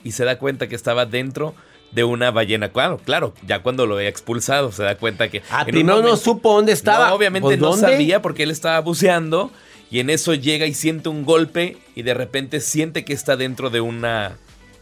Y 0.03 0.11
se 0.11 0.25
da 0.25 0.37
cuenta 0.37 0.67
que 0.67 0.75
estaba 0.75 1.07
dentro 1.07 1.55
de 1.91 2.03
una 2.03 2.31
ballena. 2.31 2.69
Claro, 2.69 2.97
claro, 3.03 3.33
ya 3.45 3.61
cuando 3.63 3.85
lo 3.85 3.95
había 3.95 4.09
expulsado 4.09 4.71
se 4.71 4.83
da 4.83 4.95
cuenta 4.97 5.29
que... 5.29 5.41
Ah, 5.49 5.65
primero 5.65 5.97
no 5.97 6.01
momento- 6.03 6.17
supo 6.17 6.53
dónde 6.53 6.71
estaba. 6.73 7.09
no, 7.09 7.15
obviamente 7.15 7.45
Pues, 7.45 7.59
no 7.59 7.69
¿dónde? 7.71 7.87
sabía 7.87 8.21
porque 8.21 8.43
él 8.43 8.51
estaba 8.51 8.79
buceando 8.81 9.51
y 9.89 9.99
en 9.99 10.09
eso 10.09 10.33
llega 10.33 10.65
y 10.65 10.73
siente 10.73 11.09
un 11.09 11.23
golpe 11.23 11.77
y 11.95 12.01
de 12.03 12.13
repente 12.13 12.59
siente 12.59 13.05
que 13.05 13.13
está 13.13 13.37
dentro 13.37 13.69
de 13.69 13.79
una, 13.81 14.37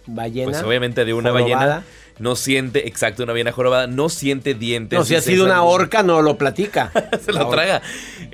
Ballena. 0.07 0.51
pues 0.51 0.63
obviamente 0.63 1.05
de 1.05 1.13
una 1.13 1.31
jorobada. 1.31 1.55
ballena. 1.55 1.83
No 2.17 2.37
siente, 2.37 2.87
exacto, 2.87 3.23
una 3.23 3.33
ballena 3.33 3.51
jorobada, 3.51 3.87
no 3.87 4.07
siente 4.07 4.53
dientes. 4.53 4.97
No, 4.97 5.03
si 5.03 5.15
ha 5.15 5.21
sido 5.21 5.43
"Esa 5.45 5.53
una 5.55 5.61
no- 5.61 5.67
orca, 5.67 6.01
no 6.01 6.21
lo 6.21 6.37
platica. 6.37 6.91
Se 7.25 7.33
lo 7.33 7.49
traga. 7.49 7.81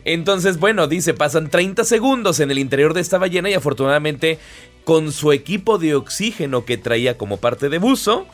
Entonces, 0.06 0.60
bueno, 0.60 0.88
dice, 0.88 1.14
pasan 1.16 1.50
30 1.50 1.84
segundos 1.84 2.40
en 2.40 2.52
el 2.52 2.60
interior 2.60 2.94
de 2.94 3.02
esta 3.02 3.18
ballena 3.18 3.50
y 3.50 3.56
afortunadamente 3.56 4.38
con 4.84 5.12
su 5.12 5.32
equipo 5.32 5.80
de 5.80 5.96
oxígeno 5.96 6.64
que 6.64 6.78
traía 6.78 7.18
como 7.18 7.38
parte 7.38 7.70
de 7.70 7.80
buzo, 7.80 8.28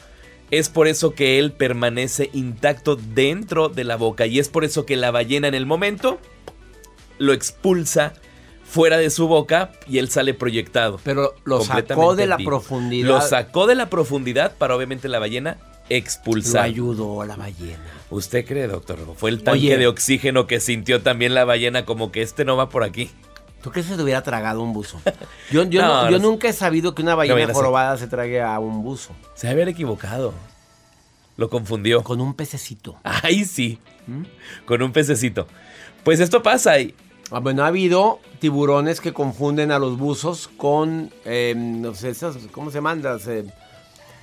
es 0.52 0.70
por 0.70 0.88
eso 0.88 1.14
que 1.14 1.40
él 1.40 1.52
permanece 1.52 2.30
intacto 2.34 2.96
dentro 2.96 3.70
de 3.70 3.84
la 3.84 3.96
boca 3.98 4.26
y 4.26 4.40
es 4.40 4.50
por 4.50 4.64
eso 4.64 4.86
que 4.86 4.96
la 4.96 5.12
ballena 5.12 5.48
en 5.48 5.56
el 5.56 5.66
momento 5.66 6.20
lo 7.18 7.34
expulsa 7.34 8.14
fuera 8.64 8.98
de 8.98 9.10
su 9.10 9.28
boca 9.28 9.72
y 9.88 9.98
él 9.98 10.10
sale 10.10 10.34
proyectado. 10.34 11.00
Pero 11.04 11.36
lo 11.46 11.62
sacó 11.62 12.16
de 12.16 12.28
la 12.28 12.38
vivo. 12.38 12.50
profundidad. 12.52 13.08
Lo 13.08 13.22
sacó 13.22 13.66
de 13.68 13.76
la 13.76 13.90
profundidad 13.90 14.56
para 14.58 14.76
obviamente 14.76 15.08
la 15.08 15.20
ballena 15.20 15.58
Lo 15.90 15.96
expulsar. 15.96 16.66
ayudó 16.66 17.24
la 17.26 17.36
ballena. 17.36 17.80
¿Usted 18.10 18.46
cree, 18.46 18.68
doctor? 18.68 19.00
Fue 19.16 19.30
el 19.30 19.44
tanque 19.44 19.60
Oye. 19.68 19.78
de 19.78 19.88
oxígeno 19.88 20.48
que 20.48 20.60
sintió 20.60 21.02
también 21.02 21.34
la 21.34 21.46
ballena 21.46 21.86
como 21.86 22.12
que 22.12 22.22
este 22.22 22.46
no 22.46 22.56
va 22.58 22.70
por 22.70 22.84
aquí. 22.84 23.10
¿Tú 23.68 23.72
crees 23.74 23.88
que 23.88 23.92
se 23.92 23.98
te 23.98 24.04
hubiera 24.04 24.24
tragado 24.24 24.62
un 24.64 24.72
buzo? 24.72 24.98
Yo, 25.52 25.64
yo, 25.66 25.82
No, 25.86 25.88
no- 25.88 26.04
yo 26.06 26.12
no 26.12 26.18
sé. 26.20 26.24
nunca 26.24 26.48
he 26.48 26.54
sabido 26.54 26.96
que 26.96 27.02
una 27.02 27.16
ballena 27.16 27.54
jorobada 27.54 27.98
se 27.98 28.08
trague 28.08 28.42
a 28.42 28.58
un 28.60 28.82
buzo. 28.82 29.12
Se 29.36 29.48
debe 29.48 29.64
haber 29.64 29.74
equivocado. 29.74 30.34
Lo 31.36 31.50
confundió. 31.50 32.02
Con 32.02 32.22
un 32.22 32.34
pececito. 32.34 32.96
Ay, 33.04 33.44
sí. 33.44 33.78
Con 34.66 34.82
un 34.82 34.94
pececito. 34.94 35.48
Pues 36.06 36.22
esto 36.22 36.42
pasa 36.42 36.80
y 36.80 36.96
Ah, 37.30 37.40
Bueno, 37.40 37.66
ha 37.66 37.68
habido 37.68 38.22
tiburones 38.40 39.02
que 39.02 39.12
confunden 39.12 39.74
a 39.74 39.80
los 39.80 39.98
buzos 39.98 40.48
con, 40.48 41.12
eh, 41.26 41.54
no 41.58 41.94
sé, 41.94 42.12
esas, 42.12 42.38
¿cómo 42.54 42.72
se? 42.72 42.80
Las, 42.80 43.28
eh, 43.28 43.44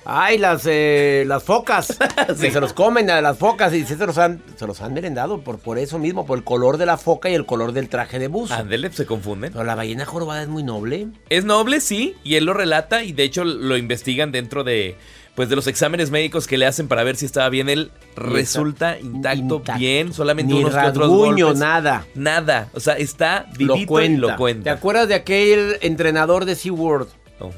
ay, 0.05 0.37
las, 0.37 0.63
eh, 0.65 1.23
las 1.27 1.43
focas. 1.43 1.97
Que 2.39 2.51
se 2.51 2.59
los 2.61 2.73
comen 2.73 3.09
a 3.09 3.21
las 3.21 3.37
focas 3.37 3.73
y 3.73 3.85
se 3.85 3.95
los 3.97 4.17
han, 4.17 4.41
se 4.55 4.65
los 4.67 4.81
han 4.81 4.93
merendado 4.93 5.41
por, 5.41 5.59
por 5.59 5.77
eso 5.77 5.99
mismo, 5.99 6.25
por 6.25 6.37
el 6.37 6.43
color 6.43 6.77
de 6.77 6.85
la 6.85 6.97
foca 6.97 7.29
y 7.29 7.33
el 7.35 7.45
color 7.45 7.71
del 7.71 7.89
traje 7.89 8.19
de 8.19 8.27
buzo. 8.27 8.53
Ándele, 8.53 8.91
se 8.91 9.05
confunden. 9.05 9.51
Pero 9.51 9.63
la 9.65 9.75
ballena 9.75 10.05
jorobada 10.05 10.41
es 10.41 10.47
muy 10.47 10.63
noble. 10.63 11.07
Es 11.29 11.45
noble, 11.45 11.79
sí, 11.81 12.15
y 12.23 12.35
él 12.35 12.45
lo 12.45 12.53
relata 12.53 13.03
y 13.03 13.11
de 13.13 13.23
hecho 13.23 13.43
lo 13.43 13.77
investigan 13.77 14.31
dentro 14.31 14.63
de 14.63 14.95
pues 15.35 15.49
de 15.49 15.57
los 15.57 15.67
exámenes 15.67 16.11
médicos 16.11 16.47
que 16.47 16.57
le 16.57 16.65
hacen 16.65 16.87
para 16.87 17.03
ver 17.03 17.17
si 17.17 17.25
estaba 17.25 17.49
bien. 17.49 17.67
Él 17.67 17.91
resulta 18.15 18.97
intacto, 18.99 19.55
Intacto. 19.57 19.77
bien, 19.79 20.13
solamente 20.13 20.53
Ni 20.53 20.59
unos 20.61 20.73
que 20.73 20.79
otros 20.79 21.09
rasguño, 21.09 21.45
golpes. 21.47 21.59
nada. 21.59 22.05
Nada, 22.15 22.69
o 22.73 22.79
sea, 22.79 22.93
está 22.97 23.45
Lo 23.59 23.73
vivito 23.73 23.75
y 23.77 23.85
cuenta. 23.85 24.37
lo 24.37 24.63
¿Te 24.63 24.69
acuerdas 24.69 25.09
de 25.09 25.15
aquel 25.15 25.77
entrenador 25.81 26.45
de 26.45 26.55
SeaWorld 26.55 27.09
Ujú. 27.41 27.51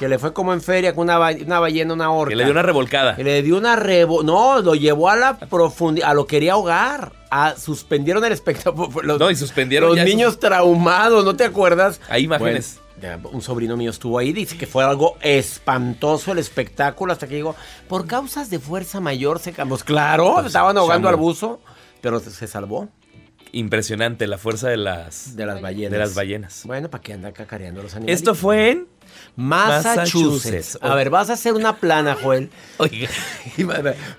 Que 0.00 0.08
le 0.08 0.18
fue 0.18 0.32
como 0.32 0.52
en 0.54 0.62
feria 0.62 0.94
con 0.94 1.04
una, 1.04 1.18
ba- 1.18 1.34
una 1.44 1.60
ballena, 1.60 1.92
una 1.92 2.10
orca? 2.10 2.30
Que 2.30 2.36
le 2.36 2.44
dio 2.44 2.52
una 2.52 2.62
revolcada. 2.62 3.14
Que 3.16 3.22
le 3.22 3.42
dio 3.42 3.58
una 3.58 3.76
rebo... 3.76 4.22
No, 4.22 4.60
lo 4.62 4.74
llevó 4.74 5.10
a 5.10 5.16
la 5.16 5.38
profundidad, 5.38 6.08
a 6.10 6.14
lo 6.14 6.26
quería 6.26 6.54
ahogar. 6.54 7.12
A, 7.30 7.54
suspendieron 7.56 8.24
el 8.24 8.32
espectáculo. 8.32 8.88
Los, 9.02 9.20
No, 9.20 9.30
y 9.30 9.36
suspendieron 9.36 9.90
Los 9.90 9.98
ya 9.98 10.04
niños 10.04 10.40
traumados, 10.40 11.22
¿no 11.24 11.36
te 11.36 11.44
acuerdas? 11.44 12.00
Hay 12.08 12.24
imágenes. 12.24 12.80
Bueno, 12.98 13.28
un 13.32 13.42
sobrino 13.42 13.76
mío 13.76 13.90
estuvo 13.90 14.18
ahí, 14.18 14.32
dice 14.32 14.56
que 14.58 14.66
fue 14.66 14.82
algo 14.84 15.16
espantoso 15.20 16.32
el 16.32 16.38
espectáculo 16.38 17.12
hasta 17.12 17.26
que 17.28 17.34
llegó. 17.34 17.54
Por 17.86 18.06
causas 18.06 18.48
de 18.50 18.58
fuerza 18.58 19.00
mayor 19.00 19.38
se 19.38 19.52
cambió. 19.52 19.74
Pues 19.76 19.84
claro, 19.84 20.32
Pues, 20.34 20.46
estaban 20.46 20.76
ahogando 20.78 21.08
al 21.10 21.16
buzo, 21.16 21.60
pero 22.00 22.20
se 22.20 22.46
salvó 22.46 22.88
Impresionante 23.52 24.26
la 24.28 24.38
fuerza 24.38 24.68
de 24.68 24.76
las 24.76 25.34
de 25.34 25.44
las 25.44 25.60
ballenas. 25.60 25.90
de 25.92 25.98
las 25.98 26.14
ballenas. 26.14 26.62
Bueno, 26.64 26.88
¿para 26.88 27.02
qué 27.02 27.12
anda 27.14 27.32
cacareando 27.32 27.82
los 27.82 27.94
animales? 27.96 28.20
Esto 28.20 28.34
fue 28.36 28.70
en 28.70 28.86
Massachusetts. 29.36 29.96
Massachusetts. 29.96 30.78
A 30.82 30.94
ver, 30.94 31.10
vas 31.10 31.30
a 31.30 31.34
hacer 31.34 31.54
una 31.54 31.76
plana, 31.76 32.16
Joel. 32.20 32.50
Oiga, 32.78 33.08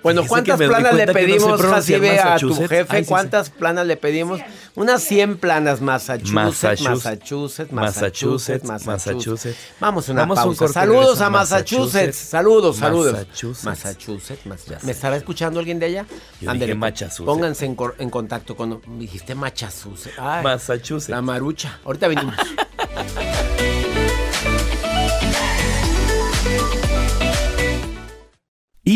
Bueno, 0.02 0.24
¿cuántas 0.26 0.58
planas 0.58 0.94
le 0.94 1.06
no 1.06 1.12
pedimos, 1.12 1.60
Jacibe, 1.60 2.18
a 2.18 2.36
tu 2.36 2.54
jefe? 2.54 2.86
Ay, 2.88 3.04
sí, 3.04 3.08
¿Cuántas 3.08 3.50
planas 3.50 3.86
le 3.86 3.96
pedimos? 3.96 4.40
Unas 4.74 5.02
100 5.02 5.36
planas, 5.36 5.80
Massachusetts, 5.80 6.32
Massachusetts, 6.32 7.72
Massachusetts, 7.72 7.72
Massachusetts, 7.72 8.64
Massachusetts, 8.64 8.86
Massachusetts. 8.86 9.58
Vamos 9.80 10.08
a 10.08 10.12
una 10.12 10.24
Vamos 10.24 10.60
un 10.60 10.68
Saludos 10.68 11.20
a 11.20 11.28
Massachusetts. 11.30 11.92
Massachusetts. 11.92 12.16
Saludos, 12.16 12.76
saludos. 12.76 13.12
Massachusetts. 13.12 13.64
Massachusetts. 13.64 14.46
Massachusetts. 14.46 14.84
¿Me 14.84 14.92
estará 14.92 15.16
escuchando 15.16 15.60
alguien 15.60 15.78
de 15.78 15.86
allá? 15.86 16.06
Dije 16.40 16.74
Massachusetts. 16.74 17.26
Pónganse 17.26 17.66
en, 17.66 18.10
contacto 18.10 18.56
con... 18.56 18.80
Dijiste 18.98 19.34
Massachusetts. 19.34 20.18
Ay, 20.18 20.42
Massachusetts. 20.42 21.10
La 21.10 21.20
marucha. 21.20 21.78
Ahorita 21.84 22.08
venimos. 22.08 22.34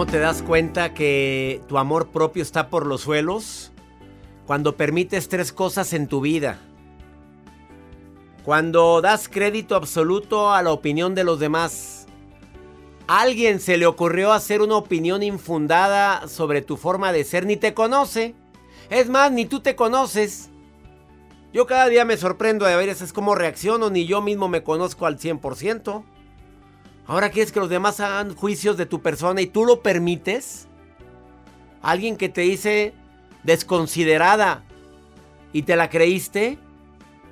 ¿Cómo 0.00 0.10
te 0.10 0.18
das 0.18 0.40
cuenta 0.40 0.94
que 0.94 1.60
tu 1.68 1.76
amor 1.76 2.08
propio 2.08 2.42
está 2.42 2.70
por 2.70 2.86
los 2.86 3.02
suelos? 3.02 3.70
Cuando 4.46 4.74
permites 4.74 5.28
tres 5.28 5.52
cosas 5.52 5.92
en 5.92 6.06
tu 6.06 6.22
vida. 6.22 6.58
Cuando 8.42 9.02
das 9.02 9.28
crédito 9.28 9.76
absoluto 9.76 10.52
a 10.54 10.62
la 10.62 10.72
opinión 10.72 11.14
de 11.14 11.24
los 11.24 11.38
demás. 11.38 12.06
A 13.08 13.20
alguien 13.20 13.60
se 13.60 13.76
le 13.76 13.84
ocurrió 13.84 14.32
hacer 14.32 14.62
una 14.62 14.76
opinión 14.76 15.22
infundada 15.22 16.28
sobre 16.28 16.62
tu 16.62 16.78
forma 16.78 17.12
de 17.12 17.22
ser, 17.24 17.44
ni 17.44 17.58
te 17.58 17.74
conoce. 17.74 18.34
Es 18.88 19.10
más, 19.10 19.30
ni 19.30 19.44
tú 19.44 19.60
te 19.60 19.76
conoces. 19.76 20.48
Yo 21.52 21.66
cada 21.66 21.88
día 21.88 22.06
me 22.06 22.16
sorprendo 22.16 22.64
de 22.64 22.74
ver 22.74 22.88
es 22.88 23.12
cómo 23.12 23.34
reacciono, 23.34 23.90
ni 23.90 24.06
yo 24.06 24.22
mismo 24.22 24.48
me 24.48 24.62
conozco 24.62 25.04
al 25.04 25.18
100%. 25.18 26.04
Ahora 27.10 27.30
quieres 27.30 27.50
que 27.50 27.58
los 27.58 27.68
demás 27.68 27.98
hagan 27.98 28.36
juicios 28.36 28.76
de 28.76 28.86
tu 28.86 29.02
persona 29.02 29.40
y 29.40 29.48
tú 29.48 29.64
lo 29.64 29.82
permites. 29.82 30.68
Alguien 31.82 32.16
que 32.16 32.28
te 32.28 32.42
dice 32.42 32.94
desconsiderada 33.42 34.62
y 35.52 35.62
te 35.62 35.74
la 35.74 35.90
creíste 35.90 36.56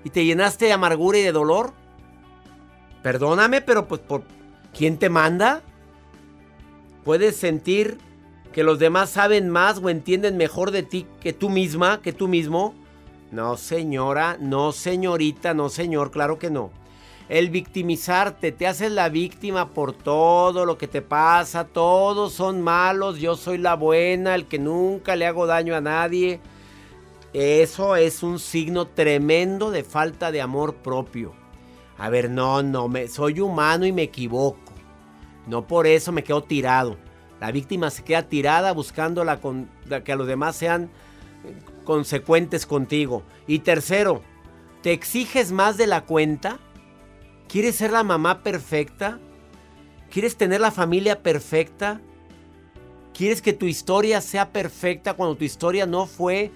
y 0.03 0.11
te 0.11 0.25
llenaste 0.25 0.65
de 0.65 0.73
amargura 0.73 1.19
y 1.19 1.23
de 1.23 1.31
dolor. 1.31 1.75
Perdóname, 3.05 3.61
pero 3.61 3.87
pues 3.87 4.01
por 4.01 4.25
¿quién 4.77 4.99
te 4.99 5.11
manda? 5.11 5.63
Puedes 7.05 7.37
sentir 7.37 7.99
que 8.53 8.65
los 8.65 8.81
demás 8.81 9.11
saben 9.11 9.49
más 9.49 9.79
o 9.79 9.91
entienden 9.91 10.37
mejor 10.37 10.73
de 10.73 10.83
ti 10.83 11.07
que 11.21 11.33
tú 11.33 11.51
misma, 11.51 12.03
que 12.03 12.13
tú 12.13 12.27
mismo. 12.27 12.75
No, 13.31 13.57
señora, 13.57 14.39
no, 14.41 14.73
señorita, 14.73 15.55
no, 15.55 15.69
señor, 15.69 16.11
claro 16.11 16.37
que 16.37 16.51
no. 16.51 16.73
El 17.29 17.51
victimizarte, 17.51 18.53
te 18.53 18.67
haces 18.67 18.91
la 18.91 19.11
víctima 19.11 19.75
por 19.75 19.93
todo 19.93 20.65
lo 20.65 20.79
que 20.79 20.89
te 20.89 21.03
pasa, 21.03 21.65
todos 21.65 22.33
son 22.33 22.63
malos, 22.63 23.19
yo 23.19 23.37
soy 23.37 23.59
la 23.59 23.75
buena, 23.75 24.35
el 24.35 24.47
que 24.47 24.59
nunca 24.59 25.15
le 25.15 25.27
hago 25.27 25.47
daño 25.47 25.77
a 25.77 25.83
nadie. 25.83 26.41
Eso 27.35 27.97
es 27.97 28.23
un 28.23 28.39
signo 28.39 28.87
tremendo 28.87 29.71
de 29.71 29.85
falta 29.85 30.33
de 30.33 30.41
amor 30.41 30.77
propio. 30.77 31.35
A 31.99 32.09
ver, 32.09 32.31
no, 32.31 32.63
no, 32.63 32.89
me, 32.89 33.09
soy 33.09 33.41
humano 33.41 33.85
y 33.85 33.93
me 33.93 34.05
equivoco. 34.05 34.73
No 35.47 35.67
por 35.67 35.87
eso 35.87 36.13
me 36.13 36.25
quedo 36.25 36.43
tirado. 36.43 36.97
La 37.41 37.53
víctima 37.53 37.91
se 37.91 38.05
queda 38.05 38.23
tirada 38.23 38.73
buscando 38.73 39.23
la, 39.25 39.39
la 39.87 40.03
que 40.03 40.17
los 40.17 40.27
demás 40.27 40.57
sean 40.57 40.91
consecuentes 41.85 42.65
contigo. 42.65 43.23
Y 43.47 43.59
tercero, 43.59 44.23
¿te 44.83 44.93
exiges 44.93 45.53
más 45.53 45.77
de 45.77 45.87
la 45.87 46.07
cuenta? 46.07 46.59
¿Quieres 47.49 47.77
ser 47.77 47.91
la 47.91 48.05
mamá 48.05 48.43
perfecta? 48.43 49.19
¿Quieres 50.11 50.37
tener 50.37 50.61
la 50.61 50.71
familia 50.71 51.23
perfecta? 51.23 52.01
¿Quieres 53.15 53.41
que 53.41 53.53
tu 53.53 53.67
historia 53.67 54.21
sea 54.21 54.51
perfecta 54.53 55.15
cuando 55.15 55.37
tu 55.37 55.45
historia 55.45 55.87
no 55.87 56.07
fue 56.07 56.51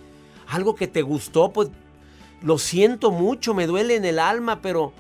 algo 0.47 0.75
que 0.75 0.87
te 0.87 1.03
gustó? 1.03 1.51
Pues 1.51 1.71
lo 2.43 2.59
siento 2.59 3.11
mucho, 3.11 3.55
me 3.55 3.67
duele 3.67 3.97
en 3.97 4.05
el 4.05 4.19
alma, 4.19 4.61
pero 4.61 4.93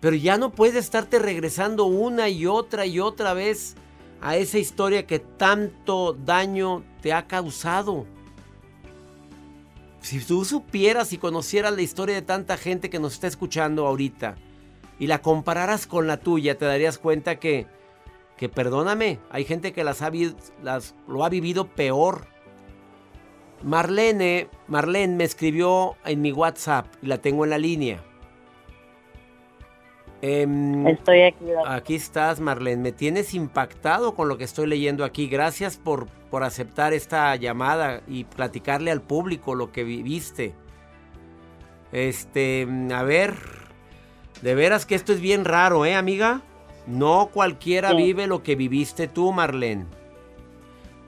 pero 0.00 0.16
ya 0.16 0.38
no 0.38 0.50
puedes 0.50 0.76
estarte 0.76 1.18
regresando 1.18 1.84
una 1.84 2.28
y 2.28 2.46
otra 2.46 2.86
y 2.86 3.00
otra 3.00 3.34
vez 3.34 3.74
a 4.22 4.36
esa 4.36 4.58
historia 4.58 5.06
que 5.06 5.18
tanto 5.18 6.14
daño 6.14 6.82
te 7.02 7.12
ha 7.12 7.26
causado. 7.26 8.06
Si 10.00 10.18
tú 10.20 10.46
supieras 10.46 11.12
y 11.12 11.18
conocieras 11.18 11.74
la 11.74 11.82
historia 11.82 12.14
de 12.14 12.22
tanta 12.22 12.56
gente 12.56 12.88
que 12.88 12.98
nos 12.98 13.12
está 13.12 13.26
escuchando 13.26 13.86
ahorita, 13.86 14.36
y 15.00 15.06
la 15.06 15.22
compararas 15.22 15.88
con 15.88 16.06
la 16.06 16.18
tuya, 16.18 16.56
te 16.58 16.66
darías 16.66 16.98
cuenta 16.98 17.40
que, 17.40 17.66
que 18.36 18.50
perdóname, 18.50 19.18
hay 19.30 19.44
gente 19.44 19.72
que 19.72 19.82
las 19.82 20.02
ha, 20.02 20.12
las, 20.62 20.94
lo 21.08 21.24
ha 21.24 21.30
vivido 21.30 21.66
peor. 21.66 22.26
Marlene, 23.62 24.48
Marlene 24.68 25.16
me 25.16 25.24
escribió 25.24 25.96
en 26.04 26.20
mi 26.20 26.32
WhatsApp 26.32 26.86
y 27.02 27.06
la 27.06 27.18
tengo 27.18 27.44
en 27.44 27.50
la 27.50 27.58
línea. 27.58 28.04
Eh, 30.22 30.46
estoy 30.86 31.22
aquí. 31.22 31.46
Aquí 31.66 31.94
estás, 31.94 32.40
Marlene. 32.40 32.82
Me 32.82 32.92
tienes 32.92 33.32
impactado 33.32 34.14
con 34.14 34.28
lo 34.28 34.36
que 34.36 34.44
estoy 34.44 34.66
leyendo 34.66 35.04
aquí. 35.04 35.28
Gracias 35.28 35.78
por, 35.78 36.08
por 36.30 36.42
aceptar 36.42 36.92
esta 36.92 37.34
llamada 37.36 38.02
y 38.06 38.24
platicarle 38.24 38.90
al 38.90 39.00
público 39.00 39.54
lo 39.54 39.72
que 39.72 39.82
viviste. 39.82 40.54
Este, 41.90 42.68
a 42.92 43.02
ver, 43.02 43.34
de 44.42 44.54
veras 44.54 44.86
que 44.86 44.94
esto 44.94 45.12
es 45.12 45.20
bien 45.20 45.44
raro, 45.44 45.84
¿eh, 45.84 45.94
amiga? 45.94 46.40
No 46.86 47.28
cualquiera 47.32 47.92
vive 47.92 48.26
lo 48.26 48.42
que 48.42 48.56
viviste 48.56 49.06
tú, 49.06 49.32
Marlene. 49.32 49.86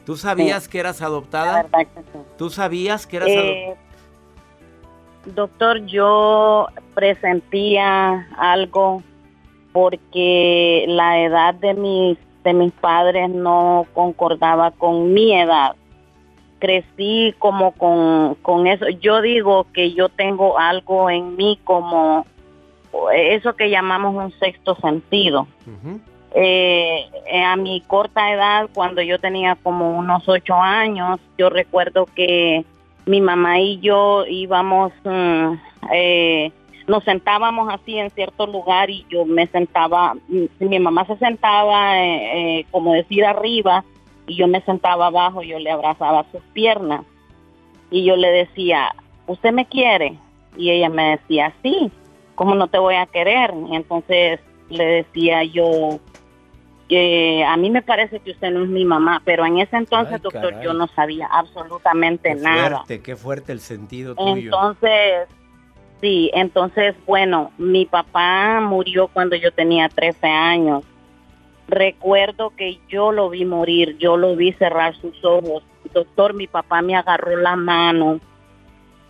¿Tú 0.05 0.17
sabías 0.17 0.69
que 0.69 0.81
eras 0.81 1.01
adoptada? 1.01 1.67
¿Tú 2.37 2.51
sabías 2.51 3.07
que 3.07 3.17
eras 3.17 3.29
eh, 3.29 3.65
adoptada? 3.65 3.93
Doctor, 5.25 5.87
yo 5.87 6.67
presentía 6.95 8.29
algo 8.37 9.03
porque 9.73 10.85
la 10.89 11.21
edad 11.21 11.55
de 11.55 11.75
mis, 11.75 12.19
de 12.45 12.53
mis 12.53 12.73
padres 12.73 13.31
no 13.31 13.87
concordaba 13.95 14.73
con 14.73 15.15
mi 15.15 15.33
edad. 15.33 15.77
Crecí 16.59 17.35
como 17.39 17.73
con, 17.73 18.35
con 18.37 18.67
eso. 18.67 18.89
Yo 18.89 19.21
digo 19.21 19.67
que 19.73 19.93
yo 19.93 20.09
tengo 20.09 20.59
algo 20.59 21.09
en 21.09 21.37
mí 21.37 21.59
como 21.65 22.27
eso 23.15 23.55
que 23.55 23.71
llamamos 23.71 24.15
un 24.15 24.33
sexto 24.39 24.75
sentido. 24.77 25.47
Eh, 26.35 27.07
eh, 27.27 27.45
a 27.45 27.57
mi 27.57 27.83
corta 27.83 28.33
edad, 28.33 28.69
cuando 28.75 29.03
yo 29.03 29.19
tenía 29.19 29.57
como 29.57 29.99
unos 29.99 30.29
ocho 30.29 30.55
años, 30.55 31.21
yo 31.37 31.51
recuerdo 31.51 32.07
que 32.07 32.65
mi 33.05 33.21
mamá 33.21 33.61
y 33.61 33.81
yo 33.81 34.25
íbamos 34.27 34.93
mm, 35.05 35.55
eh, 35.93 36.53
nos 36.87 37.05
sentábamos 37.05 37.73
así 37.73 37.99
en 37.99 38.11
cierto 38.11 38.47
lugar 38.47 38.91
y 38.91 39.07
yo 39.09 39.25
me 39.25 39.47
sentaba, 39.47 40.15
mi 40.59 40.79
mamá 40.79 41.07
se 41.07 41.17
sentaba, 41.17 41.99
eh, 41.99 42.61
eh, 42.61 42.67
como 42.71 42.93
decir, 42.93 43.25
arriba 43.25 43.85
y 44.27 44.37
yo 44.37 44.47
me 44.49 44.61
sentaba 44.63 45.07
abajo, 45.07 45.43
yo 45.43 45.59
le 45.59 45.71
abrazaba 45.71 46.27
sus 46.33 46.43
piernas 46.53 47.05
y 47.91 48.05
yo 48.05 48.17
le 48.17 48.29
decía, 48.29 48.95
¿usted 49.27 49.53
me 49.53 49.67
quiere? 49.67 50.19
Y 50.57 50.71
ella 50.71 50.89
me 50.89 51.17
decía, 51.17 51.53
sí, 51.63 51.91
¿cómo 52.35 52.55
no 52.55 52.69
te 52.69 52.79
voy 52.79 52.95
a 52.95 53.07
querer? 53.07 53.53
Y 53.71 53.77
entonces 53.77 54.41
le 54.69 54.85
decía 54.85 55.45
yo, 55.45 56.01
que 56.93 57.43
a 57.43 57.57
mí 57.57 57.71
me 57.71 57.81
parece 57.81 58.21
que 58.21 58.33
usted 58.33 58.51
no 58.51 58.65
es 58.65 58.69
mi 58.69 58.85
mamá, 58.85 59.23
pero 59.25 59.47
en 59.47 59.59
ese 59.59 59.77
entonces, 59.77 60.21
doctor, 60.21 60.61
yo 60.61 60.75
no 60.75 60.87
sabía 60.89 61.27
absolutamente 61.27 62.35
qué 62.35 62.43
nada. 62.43 62.77
Fuerte, 62.79 63.01
qué 63.01 63.17
fuerte 63.17 63.53
el 63.53 63.61
sentido 63.61 64.15
tuyo. 64.15 64.35
Entonces, 64.35 65.27
sí, 66.03 66.31
entonces, 66.35 66.95
bueno, 67.07 67.51
mi 67.57 67.87
papá 67.87 68.61
murió 68.61 69.09
cuando 69.09 69.37
yo 69.37 69.53
tenía 69.53 69.89
13 69.89 70.27
años. 70.27 70.85
Recuerdo 71.67 72.51
que 72.51 72.79
yo 72.89 73.11
lo 73.11 73.31
vi 73.31 73.47
morir, 73.47 73.97
yo 73.97 74.19
lo 74.19 74.37
vi 74.37 74.53
cerrar 74.53 74.95
sus 74.97 75.25
ojos. 75.25 75.63
Doctor, 75.95 76.35
mi 76.35 76.47
papá 76.47 76.83
me 76.83 76.95
agarró 76.95 77.37
la 77.37 77.57
mano 77.57 78.21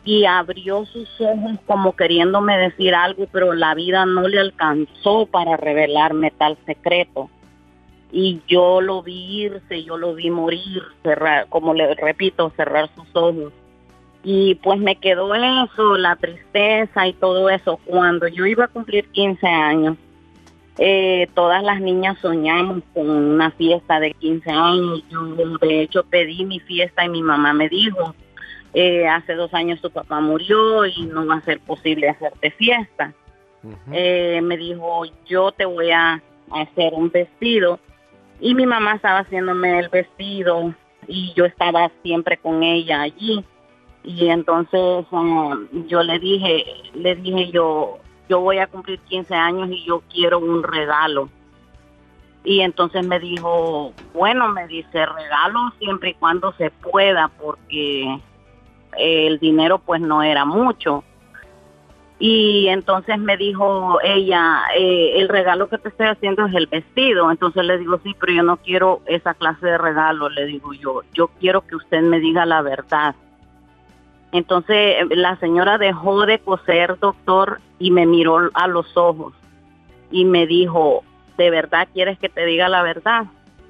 y 0.05 0.25
abrió 0.25 0.85
sus 0.87 1.09
ojos 1.21 1.59
como 1.67 1.95
queriéndome 1.95 2.59
decir 2.59 2.95
algo, 2.95 3.27
pero 3.31 3.53
la 3.55 3.75
vida 3.75 4.05
no 4.05 4.27
le 4.27 4.41
alcanzó 4.41 5.27
para 5.27 5.57
revelarme 5.57 6.33
tal 6.33 6.59
secreto. 6.67 7.31
Y 8.11 8.41
yo 8.47 8.81
lo 8.81 9.03
vi 9.03 9.45
irse, 9.45 9.85
yo 9.85 9.97
lo 9.97 10.15
vi 10.15 10.31
morir, 10.31 10.83
cerrar, 11.03 11.47
como 11.49 11.73
le 11.73 11.95
repito, 11.95 12.53
cerrar 12.57 12.91
sus 12.95 13.07
ojos. 13.15 13.53
Y 14.25 14.57
pues 14.57 14.79
me 14.79 14.97
quedó 14.97 15.35
eso, 15.35 15.97
la 15.97 16.17
tristeza 16.17 17.07
y 17.07 17.13
todo 17.15 17.49
eso. 17.49 17.79
Cuando 17.85 18.29
yo 18.29 18.45
iba 18.47 18.65
a 18.65 18.69
cumplir 18.69 19.09
15 19.09 19.47
años, 19.47 19.97
eh, 20.79 21.29
todas 21.35 21.63
las 21.63 21.81
niñas 21.81 22.19
soñamos 22.21 22.83
con 22.93 23.09
una 23.09 23.51
fiesta 23.53 24.01
de 24.01 24.13
15 24.15 24.51
años. 24.51 25.05
Yo 25.09 25.25
de 25.59 25.83
hecho 25.83 26.05
pedí 26.05 26.45
mi 26.45 26.61
fiesta 26.61 27.05
y 27.05 27.09
mi 27.09 27.23
mamá 27.23 27.53
me 27.53 27.69
dijo, 27.69 28.15
eh, 28.75 29.07
hace 29.07 29.35
dos 29.35 29.53
años 29.55 29.81
tu 29.81 29.91
papá 29.91 30.21
murió 30.21 30.87
y 30.87 31.05
no 31.07 31.27
va 31.27 31.37
a 31.37 31.43
ser 31.43 31.61
posible 31.61 32.09
hacerte 32.09 32.51
fiesta. 32.53 33.13
Eh, 33.93 34.41
me 34.43 34.57
dijo, 34.57 35.05
yo 35.27 35.53
te 35.53 35.65
voy 35.65 35.91
a 35.91 36.23
hacer 36.51 36.95
un 36.95 37.11
vestido. 37.11 37.79
Y 38.41 38.55
mi 38.55 38.67
mamá 38.67 38.95
estaba 38.95 39.21
haciéndome 39.21 39.79
el 39.79 39.89
vestido 39.89 40.75
y 41.07 41.33
yo 41.35 41.45
estaba 41.45 41.91
siempre 42.03 42.39
con 42.39 42.63
ella 42.63 43.03
allí. 43.03 43.45
Y 44.05 44.29
entonces 44.29 45.07
um, 45.13 45.87
yo 45.87 46.03
le 46.03 46.19
dije, 46.19 46.65
le 46.95 47.15
dije 47.15 47.53
yo, 47.53 47.99
yo 48.29 48.41
voy 48.41 48.59
a 48.59 48.67
cumplir 48.67 48.99
15 49.01 49.35
años 49.35 49.69
y 49.71 49.85
yo 49.85 50.03
quiero 50.13 50.39
un 50.39 50.63
regalo. 50.63 51.29
Y 52.45 52.61
entonces 52.61 53.07
me 53.07 53.21
dijo, 53.21 53.93
bueno, 54.13 54.49
me 54.49 54.67
dice, 54.67 55.07
regalo 55.07 55.73
siempre 55.79 56.11
y 56.11 56.15
cuando 56.15 56.53
se 56.55 56.73
pueda, 56.73 57.29
porque 57.41 58.19
el 58.97 59.39
dinero 59.39 59.79
pues 59.79 60.01
no 60.01 60.23
era 60.23 60.45
mucho. 60.45 61.05
Y 62.19 62.69
entonces 62.69 63.19
me 63.19 63.37
dijo 63.37 63.99
ella, 64.05 64.61
eh, 64.77 65.15
el 65.17 65.29
regalo 65.29 65.69
que 65.69 65.79
te 65.79 65.89
estoy 65.89 66.07
haciendo 66.07 66.47
es 66.47 66.55
el 66.55 66.69
vestido. 66.69 67.31
Entonces 67.31 67.65
le 67.65 67.79
digo, 67.79 67.99
sí, 68.05 68.15
pero 68.21 68.33
yo 68.33 68.43
no 68.45 68.59
quiero 68.59 69.01
esa 69.07 69.35
clase 69.35 69.67
de 69.67 69.77
regalo, 69.77 70.29
le 70.29 70.47
digo 70.47 70.73
yo, 70.73 71.03
yo 71.13 71.29
quiero 71.41 71.63
que 71.63 71.75
usted 71.75 72.01
me 72.03 72.21
diga 72.21 72.47
la 72.47 72.63
verdad. 72.63 73.17
Entonces 74.31 74.97
la 75.11 75.37
señora 75.37 75.79
dejó 75.79 76.25
de 76.25 76.39
coser, 76.39 76.99
doctor, 77.01 77.61
y 77.79 77.91
me 77.91 78.07
miró 78.07 78.51
a 78.55 78.69
los 78.69 78.97
ojos 78.97 79.35
y 80.13 80.25
me 80.25 80.47
dijo, 80.47 81.03
¿de 81.37 81.51
verdad 81.51 81.89
quieres 81.93 82.19
que 82.19 82.29
te 82.29 82.47
diga 82.47 82.69
la 82.69 82.83
verdad? 82.83 83.25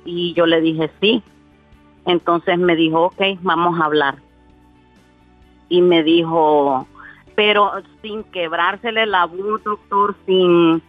Y 0.04 0.34
yo 0.34 0.44
le 0.44 0.60
dije, 0.60 0.90
sí. 1.00 1.22
Entonces 2.04 2.58
me 2.58 2.76
dijo, 2.76 3.06
ok, 3.06 3.22
vamos 3.40 3.80
a 3.80 3.86
hablar. 3.86 4.16
Y 5.72 5.80
me 5.80 6.02
dijo, 6.02 6.86
pero 7.34 7.72
sin 8.02 8.24
quebrársele 8.24 9.06
la 9.06 9.24
voz, 9.24 9.64
doctor, 9.64 10.14
sin, 10.26 10.82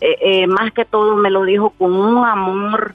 eh, 0.00 0.16
eh, 0.22 0.46
más 0.46 0.72
que 0.72 0.86
todo 0.86 1.14
me 1.16 1.28
lo 1.30 1.44
dijo 1.44 1.70
con 1.76 1.92
un 1.92 2.24
amor. 2.24 2.94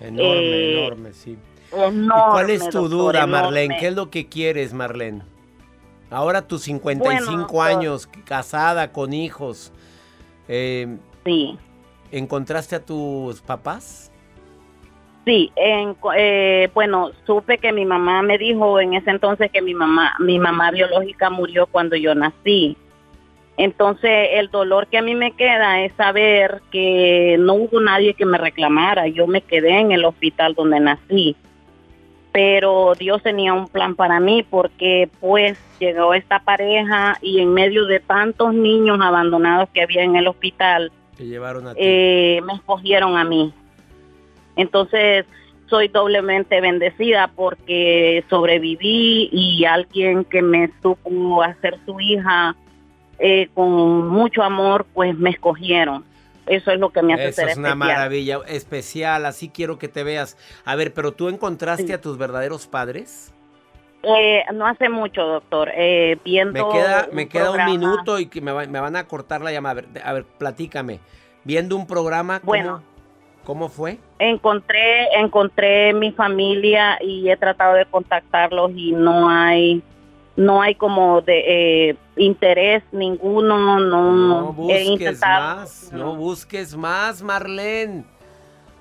Enorme, 0.00 0.24
eh, 0.24 0.78
enorme, 0.80 1.12
sí. 1.12 1.38
Enorme, 1.72 2.14
¿Y 2.16 2.30
cuál 2.32 2.50
es 2.50 2.68
tu 2.68 2.80
doctor, 2.80 2.90
duda, 2.90 3.26
Marlene? 3.28 3.64
enorme. 3.66 3.80
¿Qué 3.80 3.86
es 3.88 3.94
lo 3.94 4.10
que 4.10 4.28
quieres, 4.28 4.72
Marlene? 4.72 5.22
Ahora 6.10 6.42
tus 6.48 6.62
55 6.62 7.46
Bueno, 7.52 7.78
años, 7.78 8.08
casada, 8.24 8.90
con 8.92 9.12
hijos. 9.12 9.72
eh, 10.48 10.96
sí. 11.24 11.56
¿Encontraste 12.10 12.74
a 12.76 12.84
tus 12.84 13.40
papás? 13.40 14.05
Sí, 15.26 15.50
en, 15.56 15.96
eh, 16.16 16.70
bueno, 16.72 17.10
supe 17.26 17.58
que 17.58 17.72
mi 17.72 17.84
mamá 17.84 18.22
me 18.22 18.38
dijo 18.38 18.78
en 18.78 18.94
ese 18.94 19.10
entonces 19.10 19.50
que 19.50 19.60
mi 19.60 19.74
mamá, 19.74 20.14
mi 20.20 20.38
mamá 20.38 20.70
biológica 20.70 21.30
murió 21.30 21.66
cuando 21.66 21.96
yo 21.96 22.14
nací. 22.14 22.76
Entonces, 23.56 24.28
el 24.34 24.50
dolor 24.50 24.86
que 24.86 24.98
a 24.98 25.02
mí 25.02 25.16
me 25.16 25.32
queda 25.32 25.80
es 25.80 25.92
saber 25.94 26.62
que 26.70 27.36
no 27.40 27.54
hubo 27.54 27.80
nadie 27.80 28.14
que 28.14 28.24
me 28.24 28.38
reclamara. 28.38 29.08
Yo 29.08 29.26
me 29.26 29.40
quedé 29.40 29.80
en 29.80 29.90
el 29.90 30.04
hospital 30.04 30.54
donde 30.54 30.78
nací. 30.78 31.34
Pero 32.30 32.94
Dios 32.94 33.20
tenía 33.22 33.52
un 33.54 33.66
plan 33.66 33.96
para 33.96 34.20
mí 34.20 34.44
porque 34.48 35.08
pues 35.20 35.58
llegó 35.80 36.14
esta 36.14 36.38
pareja 36.38 37.16
y 37.20 37.40
en 37.40 37.52
medio 37.52 37.86
de 37.86 37.98
tantos 37.98 38.54
niños 38.54 39.00
abandonados 39.00 39.70
que 39.70 39.82
había 39.82 40.02
en 40.04 40.16
el 40.16 40.28
hospital, 40.28 40.92
Te 41.16 41.24
llevaron 41.24 41.66
a 41.66 41.72
ti. 41.74 41.80
eh, 41.82 42.40
me 42.44 42.52
escogieron 42.52 43.16
a 43.16 43.24
mí. 43.24 43.52
Entonces, 44.56 45.24
soy 45.68 45.88
doblemente 45.88 46.60
bendecida 46.60 47.30
porque 47.34 48.24
sobreviví 48.30 49.28
y 49.32 49.64
alguien 49.64 50.24
que 50.24 50.42
me 50.42 50.70
supo 50.82 51.42
hacer 51.42 51.78
su 51.84 52.00
hija 52.00 52.54
eh, 53.18 53.48
con 53.54 54.08
mucho 54.08 54.42
amor, 54.42 54.86
pues 54.94 55.16
me 55.16 55.30
escogieron. 55.30 56.04
Eso 56.46 56.70
es 56.70 56.78
lo 56.78 56.90
que 56.90 57.02
me 57.02 57.14
hace 57.14 57.28
Eso 57.28 57.40
ser 57.40 57.48
es 57.50 57.56
una 57.56 57.70
especial. 57.70 57.88
maravilla, 57.96 58.38
especial, 58.46 59.26
así 59.26 59.48
quiero 59.48 59.78
que 59.78 59.88
te 59.88 60.04
veas. 60.04 60.36
A 60.64 60.76
ver, 60.76 60.92
pero 60.94 61.12
tú 61.12 61.28
encontraste 61.28 61.92
a 61.92 62.00
tus 62.00 62.18
verdaderos 62.18 62.66
padres? 62.68 63.32
Eh, 64.04 64.44
no 64.54 64.66
hace 64.66 64.88
mucho, 64.88 65.22
doctor. 65.22 65.70
Eh, 65.74 66.16
viendo 66.24 66.52
Me 66.52 66.72
queda, 66.72 67.08
me 67.10 67.28
queda 67.28 67.46
programa- 67.46 67.72
un 67.72 67.80
minuto 67.80 68.20
y 68.20 68.26
que 68.26 68.40
me, 68.40 68.52
va- 68.52 68.66
me 68.66 68.78
van 68.78 68.94
a 68.94 69.08
cortar 69.08 69.40
la 69.40 69.50
llamada. 69.50 69.80
A 69.80 69.82
ver, 69.82 70.02
a 70.04 70.12
ver, 70.12 70.24
platícame. 70.38 71.00
Viendo 71.42 71.74
un 71.74 71.88
programa, 71.88 72.38
¿cómo, 72.38 72.50
Bueno. 72.52 72.72
¿cómo 72.84 72.95
fue? 73.68 73.98
Encontré, 74.18 75.08
encontré 75.18 75.92
mi 75.94 76.12
familia 76.12 76.98
y 77.00 77.30
he 77.30 77.36
tratado 77.36 77.74
de 77.74 77.86
contactarlos 77.86 78.72
y 78.74 78.92
no 78.92 79.28
hay, 79.30 79.82
no 80.36 80.60
hay 80.62 80.74
como 80.74 81.20
de 81.22 81.90
eh, 81.90 81.96
interés 82.16 82.82
ninguno, 82.92 83.78
no, 83.78 84.20
No 84.20 84.48
he 84.50 84.52
busques 84.52 84.86
intentado 84.88 85.56
más, 85.56 85.90
no 85.92 86.16
busques 86.16 86.76
más, 86.76 87.22
Marlene. 87.22 88.04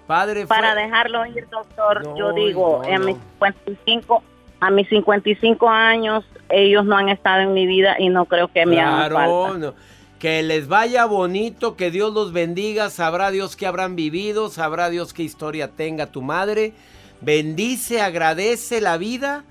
Padre 0.07 0.45
fue... 0.45 0.55
para 0.55 0.75
dejarlo 0.75 1.25
ir, 1.25 1.47
doctor. 1.49 2.03
No, 2.03 2.17
yo 2.17 2.33
digo, 2.33 2.81
a 2.83 2.99
mis 2.99 3.15
no. 3.17 3.21
55, 3.39 4.23
a 4.59 4.69
mis 4.71 4.87
55 4.89 5.67
años 5.69 6.25
ellos 6.49 6.85
no 6.85 6.95
han 6.97 7.09
estado 7.09 7.41
en 7.41 7.53
mi 7.53 7.65
vida 7.65 7.95
y 7.97 8.09
no 8.09 8.25
creo 8.25 8.47
que 8.47 8.65
me 8.65 8.79
hagan 8.79 9.09
Claro, 9.09 9.43
falta. 9.45 9.57
no. 9.67 9.73
Que 10.19 10.41
les 10.43 10.67
vaya 10.67 11.05
bonito, 11.05 11.75
que 11.75 11.91
Dios 11.91 12.13
los 12.13 12.31
bendiga, 12.31 12.89
sabrá 12.89 13.31
Dios 13.31 13.55
qué 13.55 13.67
habrán 13.67 13.95
vivido, 13.95 14.49
sabrá 14.49 14.89
Dios 14.89 15.13
qué 15.13 15.23
historia 15.23 15.71
tenga 15.71 16.07
tu 16.07 16.21
madre. 16.21 16.73
Bendice, 17.21 18.01
agradece 18.01 18.81
la 18.81 18.97
vida 18.97 19.43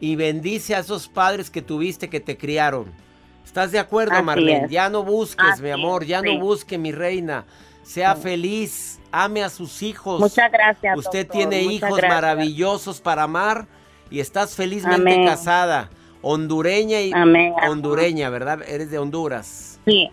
y 0.00 0.16
bendice 0.16 0.74
a 0.74 0.80
esos 0.80 1.08
padres 1.08 1.50
que 1.50 1.62
tuviste 1.62 2.08
que 2.08 2.20
te 2.20 2.36
criaron. 2.36 2.92
¿Estás 3.44 3.72
de 3.72 3.78
acuerdo, 3.78 4.14
Así 4.14 4.22
Marlene? 4.24 4.64
es. 4.66 4.70
Ya 4.70 4.88
no 4.90 5.02
busques, 5.02 5.44
Así 5.52 5.62
mi 5.62 5.70
amor, 5.70 6.04
ya 6.04 6.20
sí. 6.20 6.26
no 6.26 6.38
busque, 6.40 6.78
mi 6.78 6.92
reina. 6.92 7.44
Sea 7.82 8.14
feliz, 8.14 9.00
ame 9.10 9.42
a 9.42 9.48
sus 9.48 9.82
hijos. 9.82 10.20
Muchas 10.20 10.52
gracias. 10.52 10.96
Usted 10.96 11.26
doctor, 11.26 11.36
tiene 11.36 11.62
muchas 11.64 11.72
hijos 11.74 11.96
gracias. 11.98 12.14
maravillosos 12.14 13.00
para 13.00 13.24
amar 13.24 13.66
y 14.10 14.20
estás 14.20 14.54
felizmente 14.54 15.12
Amén. 15.14 15.26
casada, 15.26 15.90
hondureña 16.22 17.00
y 17.00 17.12
Amén, 17.14 17.52
hondureña, 17.68 18.30
¿verdad? 18.30 18.60
Eres 18.68 18.90
de 18.90 18.98
Honduras. 18.98 19.80
Sí. 19.84 20.10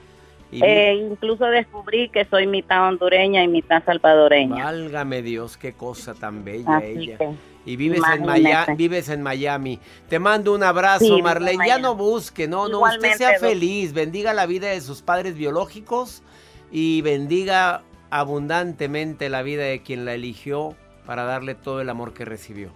Y 0.50 0.64
Eh, 0.64 0.94
incluso 1.12 1.44
descubrí 1.46 2.08
que 2.10 2.24
soy 2.26 2.48
mitad 2.48 2.88
hondureña 2.88 3.44
y 3.44 3.48
mitad 3.50 3.84
salvadoreña. 3.84 4.64
válgame 4.64 5.22
Dios, 5.22 5.58
qué 5.58 5.74
cosa 5.74 6.14
tan 6.14 6.46
bella 6.46 6.78
Así 6.78 6.88
ella. 6.88 7.18
que, 7.18 7.30
Y 7.66 7.76
vives 7.76 8.02
en. 8.16 8.26
Miami, 8.26 8.76
vives 8.78 9.10
en 9.10 9.22
Miami. 9.22 9.78
Te 10.08 10.20
mando 10.20 10.54
un 10.56 10.64
abrazo, 10.64 11.04
Sí, 11.04 11.22
Marlene. 11.22 11.68
Ya 11.68 11.80
no 11.80 11.96
busque, 11.96 12.48
no, 12.48 12.70
no. 12.70 12.78
Usted 12.80 12.96
Igualmente, 12.96 13.18
sea 13.18 13.40
feliz. 13.40 13.92
Bendiga 13.92 14.34
la 14.34 14.46
vida 14.46 14.70
de 14.70 14.80
sus 14.80 15.02
padres 15.02 15.36
biológicos 15.36 16.24
y 16.72 17.02
bendiga 17.02 17.84
abundantemente 18.10 19.28
la 19.28 19.42
vida 19.42 19.64
de 19.64 19.82
quien 19.82 20.06
la 20.06 20.14
eligió 20.14 20.76
para 21.06 21.24
darle 21.26 21.56
todo 21.56 21.82
el 21.82 21.90
amor 21.90 22.14
que 22.14 22.24
recibió. 22.24 22.72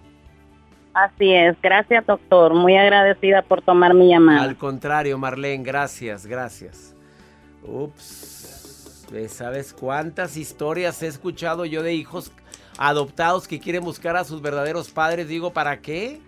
Así 0.94 1.32
es. 1.32 1.56
Gracias, 1.62 2.06
doctor. 2.06 2.54
Muy 2.54 2.76
agradecida 2.76 3.42
por 3.42 3.62
tomar 3.62 3.94
mi 3.94 4.08
llamada. 4.08 4.42
Al 4.42 4.56
contrario, 4.56 5.16
Marlene, 5.18 5.64
gracias, 5.64 6.26
gracias. 6.26 6.94
Ups. 7.62 8.42
¿Sabes 9.28 9.74
cuántas 9.74 10.38
historias 10.38 11.02
he 11.02 11.06
escuchado 11.06 11.66
yo 11.66 11.82
de 11.82 11.92
hijos 11.92 12.32
adoptados 12.78 13.46
que 13.46 13.60
quieren 13.60 13.84
buscar 13.84 14.16
a 14.16 14.24
sus 14.24 14.40
verdaderos 14.40 14.90
padres? 14.90 15.28
Digo, 15.28 15.52
¿para 15.52 15.82
qué? 15.82 16.20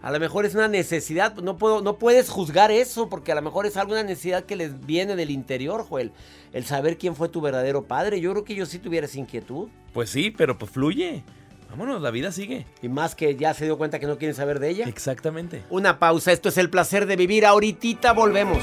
A 0.00 0.12
lo 0.12 0.20
mejor 0.20 0.46
es 0.46 0.54
una 0.54 0.68
necesidad, 0.68 1.34
no, 1.36 1.56
puedo, 1.56 1.82
no 1.82 1.98
puedes 1.98 2.30
juzgar 2.30 2.70
eso 2.70 3.08
porque 3.08 3.32
a 3.32 3.34
lo 3.34 3.42
mejor 3.42 3.66
es 3.66 3.76
alguna 3.76 4.04
necesidad 4.04 4.44
que 4.44 4.54
les 4.54 4.86
viene 4.86 5.16
del 5.16 5.30
interior, 5.30 5.84
Joel. 5.84 6.12
El 6.52 6.64
saber 6.64 6.98
quién 6.98 7.16
fue 7.16 7.28
tu 7.28 7.40
verdadero 7.40 7.84
padre. 7.84 8.20
Yo 8.20 8.30
creo 8.30 8.44
que 8.44 8.54
yo 8.54 8.64
sí 8.64 8.78
tuviera 8.78 9.06
esa 9.06 9.18
inquietud. 9.18 9.68
Pues 9.92 10.10
sí, 10.10 10.30
pero 10.30 10.56
pues 10.56 10.70
fluye. 10.70 11.24
Vámonos, 11.70 12.00
la 12.00 12.10
vida 12.10 12.32
sigue. 12.32 12.66
Y 12.82 12.88
más 12.88 13.14
que 13.14 13.36
ya 13.36 13.54
se 13.54 13.64
dio 13.64 13.78
cuenta 13.78 13.98
que 13.98 14.06
no 14.06 14.18
quieren 14.18 14.34
saber 14.34 14.58
de 14.58 14.70
ella. 14.70 14.86
Exactamente. 14.86 15.62
Una 15.70 15.98
pausa, 15.98 16.32
esto 16.32 16.48
es 16.48 16.58
el 16.58 16.70
placer 16.70 17.06
de 17.06 17.16
vivir. 17.16 17.44
Ahorita 17.46 18.12
volvemos. 18.12 18.62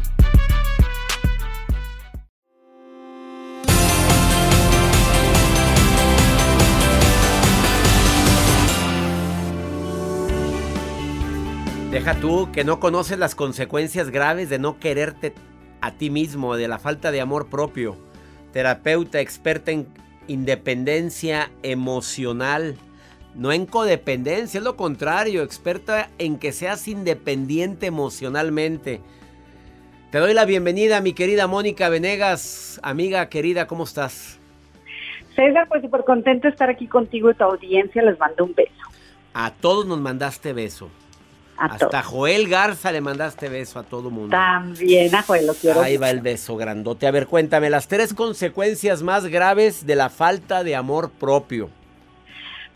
Deja 12.01 12.19
tú 12.19 12.51
que 12.51 12.63
no 12.63 12.79
conoces 12.79 13.19
las 13.19 13.35
consecuencias 13.35 14.09
graves 14.09 14.49
de 14.49 14.57
no 14.57 14.79
quererte 14.79 15.35
a 15.81 15.91
ti 15.91 16.09
mismo, 16.09 16.55
de 16.55 16.67
la 16.67 16.79
falta 16.79 17.11
de 17.11 17.21
amor 17.21 17.47
propio. 17.47 17.95
Terapeuta 18.53 19.19
experta 19.19 19.69
en 19.69 19.85
independencia 20.25 21.51
emocional, 21.61 22.75
no 23.35 23.51
en 23.51 23.67
codependencia, 23.67 24.57
es 24.57 24.63
lo 24.63 24.77
contrario, 24.77 25.43
experta 25.43 26.09
en 26.17 26.39
que 26.39 26.53
seas 26.53 26.87
independiente 26.87 27.85
emocionalmente. 27.85 29.01
Te 30.09 30.17
doy 30.17 30.33
la 30.33 30.45
bienvenida, 30.45 31.01
mi 31.01 31.13
querida 31.13 31.45
Mónica 31.45 31.87
Venegas, 31.89 32.79
amiga 32.81 33.29
querida, 33.29 33.67
¿cómo 33.67 33.83
estás? 33.83 34.39
César, 35.35 35.67
pues 35.67 35.83
súper 35.83 36.03
contento 36.03 36.47
de 36.47 36.49
estar 36.49 36.71
aquí 36.71 36.87
contigo 36.87 37.29
y 37.29 37.35
tu 37.35 37.43
audiencia, 37.43 38.01
les 38.01 38.17
mando 38.17 38.45
un 38.45 38.55
beso. 38.55 38.73
A 39.35 39.51
todos 39.51 39.85
nos 39.85 40.01
mandaste 40.01 40.51
beso. 40.53 40.89
Hasta 41.69 42.01
Joel 42.01 42.47
Garza 42.47 42.91
le 42.91 43.01
mandaste 43.01 43.49
beso 43.49 43.79
a 43.79 43.83
todo 43.83 44.09
mundo. 44.09 44.29
También 44.29 45.13
a 45.13 45.21
Joel, 45.21 45.47
lo 45.47 45.53
quiero. 45.53 45.81
Ahí 45.81 45.97
va 45.97 46.09
el 46.09 46.21
beso 46.21 46.57
grandote. 46.57 47.05
A 47.05 47.11
ver, 47.11 47.27
cuéntame 47.27 47.69
las 47.69 47.87
tres 47.87 48.13
consecuencias 48.13 49.03
más 49.03 49.27
graves 49.27 49.85
de 49.85 49.95
la 49.95 50.09
falta 50.09 50.63
de 50.63 50.75
amor 50.75 51.11
propio. 51.11 51.69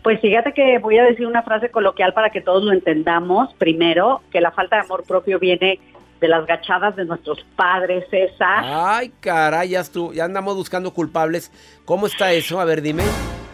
Pues 0.02 0.20
fíjate 0.20 0.52
que 0.52 0.78
voy 0.78 0.98
a 0.98 1.04
decir 1.04 1.26
una 1.26 1.42
frase 1.42 1.70
coloquial 1.70 2.12
para 2.14 2.30
que 2.30 2.40
todos 2.40 2.62
lo 2.62 2.72
entendamos. 2.72 3.52
Primero, 3.54 4.22
que 4.30 4.40
la 4.40 4.52
falta 4.52 4.76
de 4.76 4.82
amor 4.82 5.02
propio 5.02 5.40
viene 5.40 5.80
de 6.20 6.28
las 6.28 6.46
gachadas 6.46 6.94
de 6.94 7.04
nuestros 7.04 7.44
padres, 7.56 8.04
César. 8.08 8.64
Ay, 8.64 9.12
caray, 9.20 9.70
ya, 9.70 9.82
ya 10.14 10.24
andamos 10.24 10.54
buscando 10.54 10.92
culpables. 10.94 11.50
¿Cómo 11.84 12.06
está 12.06 12.32
eso? 12.32 12.60
A 12.60 12.64
ver, 12.64 12.82
dime. 12.82 13.02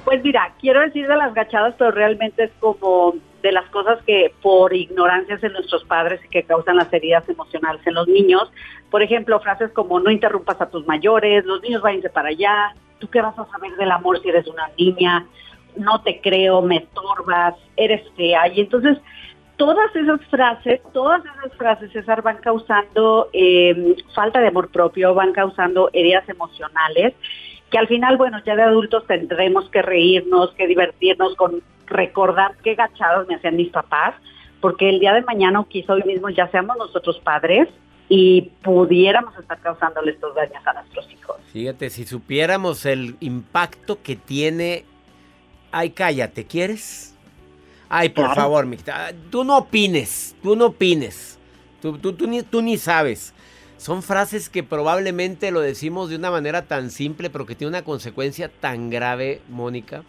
Pues 0.05 0.23
mira, 0.25 0.53
quiero 0.61 0.81
decir 0.81 1.07
de 1.07 1.17
las 1.17 1.33
gachadas, 1.33 1.75
pero 1.79 1.93
realmente 1.93 2.45
es 2.45 2.51
como 2.59 3.15
de 3.43 3.53
las 3.53 3.69
cosas 3.71 4.03
que 4.05 4.33
por 4.43 4.75
ignorancias 4.75 5.41
de 5.41 5.51
nuestros 5.51 5.85
padres 5.85 6.21
y 6.25 6.29
que 6.29 6.43
causan 6.45 6.77
las 6.77 6.93
heridas 6.93 7.29
emocionales 7.29 7.87
en 7.87 7.95
los 7.95 8.09
niños. 8.09 8.51
Por 8.91 9.03
ejemplo, 9.03 9.41
frases 9.41 9.71
como 9.73 10.01
no 10.01 10.11
interrumpas 10.11 10.61
a 10.61 10.71
tus 10.71 10.87
mayores, 10.87 11.45
los 11.45 11.63
niños 11.63 11.83
váyanse 11.83 12.11
para 12.11 12.29
allá, 12.29 12.75
tú 12.99 13.09
qué 13.09 13.21
vas 13.21 13.39
a 13.39 13.47
saber 13.47 13.73
del 13.77 13.91
amor 13.91 14.21
si 14.21 14.29
eres 14.29 14.47
una 14.47 14.71
niña, 14.79 15.27
no 15.77 16.03
te 16.03 16.21
creo, 16.21 16.63
me 16.63 16.77
estorbas, 16.77 17.55
eres 17.77 18.03
fea. 18.17 18.49
Y 18.49 18.61
entonces 18.61 18.99
todas 19.57 19.95
esas 19.95 20.21
frases, 20.27 20.81
todas 20.93 21.23
esas 21.25 21.57
frases, 21.57 21.93
César, 21.93 22.23
van 22.23 22.39
causando 22.39 23.29
eh, 23.33 23.97
falta 24.15 24.41
de 24.41 24.49
amor 24.49 24.71
propio, 24.71 25.15
van 25.15 25.33
causando 25.33 25.91
heridas 25.93 26.29
emocionales 26.29 27.15
que 27.73 27.79
al 27.79 27.89
final, 27.89 28.19
bueno, 28.19 28.39
ya 28.45 28.55
de 28.55 28.63
adultos 28.63 29.07
tendremos 29.07 29.69
que 29.71 29.81
reírnos, 29.81 30.53
que 30.53 30.67
divertirnos 30.67 31.35
con 31.37 31.63
recordar 31.87 32.55
qué 32.63 32.75
gachados 32.75 33.27
me 33.29 33.37
hacían 33.37 33.57
mis 33.57 33.71
papás, 33.71 34.15
porque 34.61 34.91
el 34.91 35.01
día 35.01 35.15
de 35.15 35.23
mañana 35.23 35.65
quizá 35.69 35.95
hoy 35.95 36.03
mismo 36.05 36.29
ya 36.29 36.49
seamos 36.49 36.77
nosotros 36.77 37.19
padres 37.25 37.69
y 38.11 38.43
pudiéramos 38.63 39.37
estar 39.39 39.59
causándoles 39.61 40.17
estos 40.17 40.35
daños 40.35 40.65
a 40.67 40.75
nuestros 40.75 41.11
hijos. 41.11 41.37
Fíjate, 41.51 41.89
si 41.89 42.05
supiéramos 42.05 42.85
el 42.85 43.17
impacto 43.21 44.03
que 44.03 44.17
tiene... 44.17 44.85
Ay, 45.73 45.91
cállate, 45.91 46.45
¿quieres? 46.45 47.17
Ay, 47.89 48.11
por 48.11 48.35
favor, 48.35 48.67
tú 49.31 49.45
no 49.45 49.57
opines, 49.57 50.37
tú 50.43 50.57
no 50.57 50.67
opines. 50.67 51.39
Tú, 51.81 51.97
tú, 51.97 52.13
tú, 52.13 52.27
ni, 52.27 52.43
tú 52.43 52.61
ni 52.61 52.77
sabes. 52.77 53.35
Son 53.83 54.05
frases 54.05 54.49
que 54.49 54.63
probablemente 54.63 55.51
lo 55.51 55.59
decimos 55.59 56.09
de 56.09 56.15
una 56.15 56.31
manera 56.31 56.69
tan 56.69 56.89
simple, 56.89 57.31
pero 57.31 57.47
que 57.47 57.57
tiene 57.57 57.71
una 57.71 57.83
consecuencia 57.83 58.49
tan 58.49 58.91
grave, 58.91 59.41
Mónica 59.49 60.05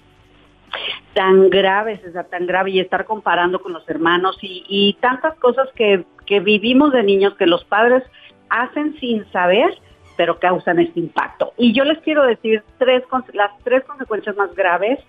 tan 1.14 1.50
grave, 1.50 1.98
César, 1.98 2.26
tan 2.26 2.46
grave, 2.46 2.70
y 2.72 2.80
estar 2.80 3.06
comparando 3.06 3.60
con 3.62 3.74
los 3.74 3.88
hermanos 3.90 4.38
y, 4.42 4.96
tantas 5.02 5.36
cosas 5.40 5.70
que, 5.76 6.06
que, 6.26 6.40
vivimos 6.40 6.92
de 6.92 7.04
niños 7.04 7.36
que 7.36 7.46
los 7.46 7.64
padres 7.66 8.04
hacen 8.50 8.96
sin 9.00 9.24
saber, 9.32 9.76
pero 10.18 10.40
causan 10.40 10.80
este 10.80 11.00
impacto. 11.00 11.54
Y 11.58 11.74
yo 11.74 11.84
les 11.84 12.00
quiero 12.00 12.24
decir 12.24 12.64
tres, 12.78 13.04
las 13.34 13.52
tres 13.64 13.84
consecuencias 13.86 14.36
más 14.36 14.54
graves 14.56 15.00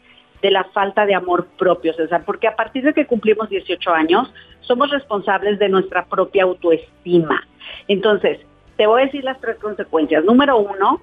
de 0.42 0.50
la 0.50 0.64
falta 0.64 1.06
de 1.06 1.14
amor 1.14 1.46
propio, 1.58 1.94
César, 1.94 2.22
porque 2.26 2.48
a 2.48 2.56
partir 2.56 2.84
de 2.84 2.92
que 2.92 3.06
cumplimos 3.06 3.48
18 3.48 3.90
años, 3.90 4.32
somos 4.60 4.90
responsables 4.90 5.58
de 5.58 5.70
nuestra 5.70 6.04
propia 6.06 6.44
autoestima. 6.44 7.42
Entonces, 7.88 8.40
te 8.76 8.86
voy 8.86 9.02
a 9.02 9.04
decir 9.06 9.24
las 9.24 9.40
tres 9.40 9.56
consecuencias. 9.58 10.24
Número 10.24 10.58
uno, 10.58 11.00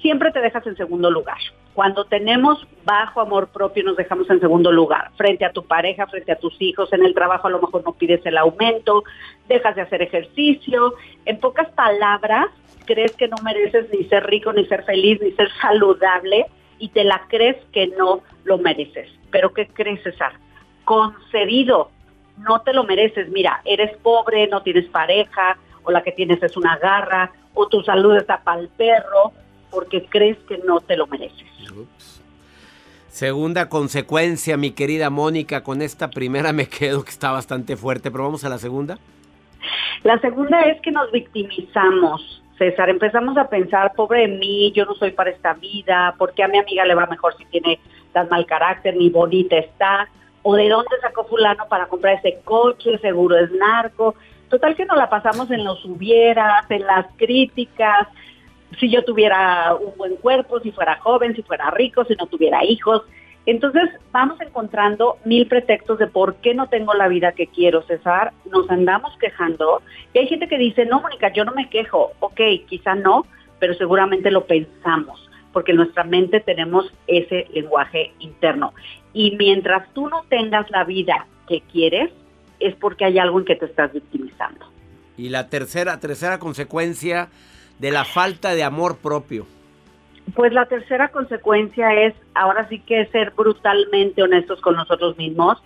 siempre 0.00 0.30
te 0.32 0.40
dejas 0.40 0.66
en 0.66 0.76
segundo 0.76 1.10
lugar. 1.10 1.38
Cuando 1.74 2.04
tenemos 2.04 2.66
bajo 2.84 3.20
amor 3.20 3.48
propio 3.48 3.84
nos 3.84 3.96
dejamos 3.96 4.28
en 4.28 4.40
segundo 4.40 4.72
lugar, 4.72 5.12
frente 5.16 5.44
a 5.44 5.52
tu 5.52 5.64
pareja, 5.64 6.06
frente 6.06 6.32
a 6.32 6.38
tus 6.38 6.60
hijos, 6.60 6.92
en 6.92 7.04
el 7.04 7.14
trabajo 7.14 7.46
a 7.46 7.50
lo 7.50 7.60
mejor 7.60 7.84
no 7.84 7.92
pides 7.92 8.24
el 8.26 8.36
aumento, 8.36 9.04
dejas 9.48 9.76
de 9.76 9.82
hacer 9.82 10.02
ejercicio. 10.02 10.94
En 11.24 11.38
pocas 11.38 11.70
palabras, 11.70 12.48
crees 12.86 13.12
que 13.12 13.28
no 13.28 13.36
mereces 13.44 13.86
ni 13.92 14.04
ser 14.04 14.26
rico, 14.26 14.52
ni 14.52 14.66
ser 14.66 14.84
feliz, 14.84 15.20
ni 15.22 15.32
ser 15.32 15.48
saludable 15.60 16.46
y 16.78 16.88
te 16.88 17.04
la 17.04 17.22
crees 17.28 17.56
que 17.72 17.86
no 17.86 18.22
lo 18.44 18.58
mereces. 18.58 19.08
Pero 19.30 19.52
¿qué 19.52 19.68
crees, 19.68 20.02
César? 20.02 20.32
Concedido, 20.84 21.90
no 22.38 22.62
te 22.62 22.72
lo 22.72 22.84
mereces. 22.84 23.28
Mira, 23.28 23.60
eres 23.64 23.96
pobre, 23.98 24.48
no 24.48 24.62
tienes 24.62 24.86
pareja, 24.86 25.56
o 25.84 25.90
la 25.90 26.02
que 26.02 26.12
tienes 26.12 26.42
es 26.42 26.56
una 26.56 26.76
garra, 26.78 27.32
o 27.54 27.66
tu 27.68 27.82
salud 27.82 28.16
está 28.16 28.40
para 28.40 28.60
el 28.60 28.68
perro, 28.68 29.32
porque 29.70 30.04
crees 30.06 30.38
que 30.48 30.58
no 30.58 30.80
te 30.80 30.96
lo 30.96 31.06
mereces. 31.06 31.46
Segunda 33.08 33.68
consecuencia, 33.68 34.56
mi 34.56 34.70
querida 34.70 35.10
Mónica, 35.10 35.62
con 35.62 35.82
esta 35.82 36.10
primera 36.10 36.52
me 36.52 36.68
quedo 36.68 37.04
que 37.04 37.10
está 37.10 37.32
bastante 37.32 37.76
fuerte, 37.76 38.10
pero 38.10 38.24
vamos 38.24 38.44
a 38.44 38.48
la 38.48 38.58
segunda. 38.58 38.98
La 40.02 40.18
segunda 40.20 40.62
es 40.62 40.80
que 40.80 40.90
nos 40.90 41.10
victimizamos, 41.12 42.42
César. 42.56 42.88
Empezamos 42.88 43.36
a 43.36 43.48
pensar, 43.48 43.92
pobre 43.94 44.22
de 44.22 44.38
mí, 44.38 44.72
yo 44.72 44.86
no 44.86 44.94
soy 44.94 45.10
para 45.10 45.30
esta 45.30 45.54
vida, 45.54 46.14
porque 46.18 46.42
a 46.42 46.48
mi 46.48 46.58
amiga 46.58 46.84
le 46.84 46.94
va 46.94 47.06
mejor 47.06 47.36
si 47.36 47.44
tiene 47.46 47.78
tan 48.12 48.28
mal 48.28 48.46
carácter, 48.46 48.96
ni 48.96 49.10
bonita 49.10 49.56
está? 49.56 50.08
¿O 50.42 50.54
de 50.54 50.68
dónde 50.68 50.96
sacó 51.02 51.24
fulano 51.24 51.66
para 51.68 51.86
comprar 51.86 52.14
ese 52.14 52.40
coche? 52.44 52.98
Seguro 52.98 53.36
es 53.36 53.50
narco. 53.52 54.14
Total 54.50 54.74
que 54.74 54.84
nos 54.84 54.98
la 54.98 55.08
pasamos 55.08 55.50
en 55.50 55.64
los 55.64 55.84
hubieras, 55.84 56.68
en 56.70 56.84
las 56.84 57.06
críticas, 57.16 58.08
si 58.78 58.90
yo 58.90 59.04
tuviera 59.04 59.74
un 59.74 59.96
buen 59.96 60.16
cuerpo, 60.16 60.60
si 60.60 60.72
fuera 60.72 60.98
joven, 60.98 61.34
si 61.34 61.42
fuera 61.42 61.70
rico, 61.70 62.04
si 62.04 62.14
no 62.16 62.26
tuviera 62.26 62.64
hijos. 62.64 63.02
Entonces 63.46 63.88
vamos 64.12 64.40
encontrando 64.40 65.18
mil 65.24 65.46
pretextos 65.46 65.98
de 65.98 66.08
por 66.08 66.36
qué 66.36 66.54
no 66.54 66.68
tengo 66.68 66.94
la 66.94 67.08
vida 67.08 67.32
que 67.32 67.46
quiero, 67.46 67.82
César. 67.82 68.32
Nos 68.50 68.68
andamos 68.70 69.16
quejando. 69.18 69.82
Y 70.12 70.18
hay 70.18 70.26
gente 70.26 70.48
que 70.48 70.58
dice, 70.58 70.84
no, 70.84 71.00
Mónica, 71.00 71.32
yo 71.32 71.44
no 71.44 71.52
me 71.52 71.70
quejo. 71.70 72.12
Ok, 72.20 72.40
quizá 72.68 72.94
no, 72.96 73.26
pero 73.60 73.74
seguramente 73.74 74.30
lo 74.30 74.46
pensamos, 74.46 75.30
porque 75.52 75.72
en 75.72 75.78
nuestra 75.78 76.04
mente 76.04 76.40
tenemos 76.40 76.92
ese 77.06 77.46
lenguaje 77.52 78.12
interno. 78.18 78.74
Y 79.12 79.36
mientras 79.36 79.92
tú 79.94 80.08
no 80.08 80.24
tengas 80.28 80.70
la 80.70 80.84
vida 80.84 81.26
que 81.48 81.62
quieres, 81.72 82.10
es 82.60 82.74
porque 82.76 83.04
hay 83.04 83.18
algo 83.18 83.38
en 83.40 83.44
que 83.44 83.56
te 83.56 83.66
estás 83.66 83.92
victimizando. 83.92 84.66
Y 85.16 85.28
la 85.28 85.48
tercera, 85.48 85.98
tercera 86.00 86.38
consecuencia 86.38 87.28
de 87.78 87.90
la 87.90 88.04
falta 88.04 88.54
de 88.54 88.62
amor 88.62 88.98
propio. 88.98 89.46
Pues 90.34 90.52
la 90.52 90.66
tercera 90.66 91.08
consecuencia 91.08 91.92
es 91.94 92.14
ahora 92.34 92.68
sí 92.68 92.78
que 92.80 93.06
ser 93.06 93.32
brutalmente 93.32 94.22
honestos 94.22 94.60
con 94.60 94.76
nosotros 94.76 95.16
mismos 95.16 95.58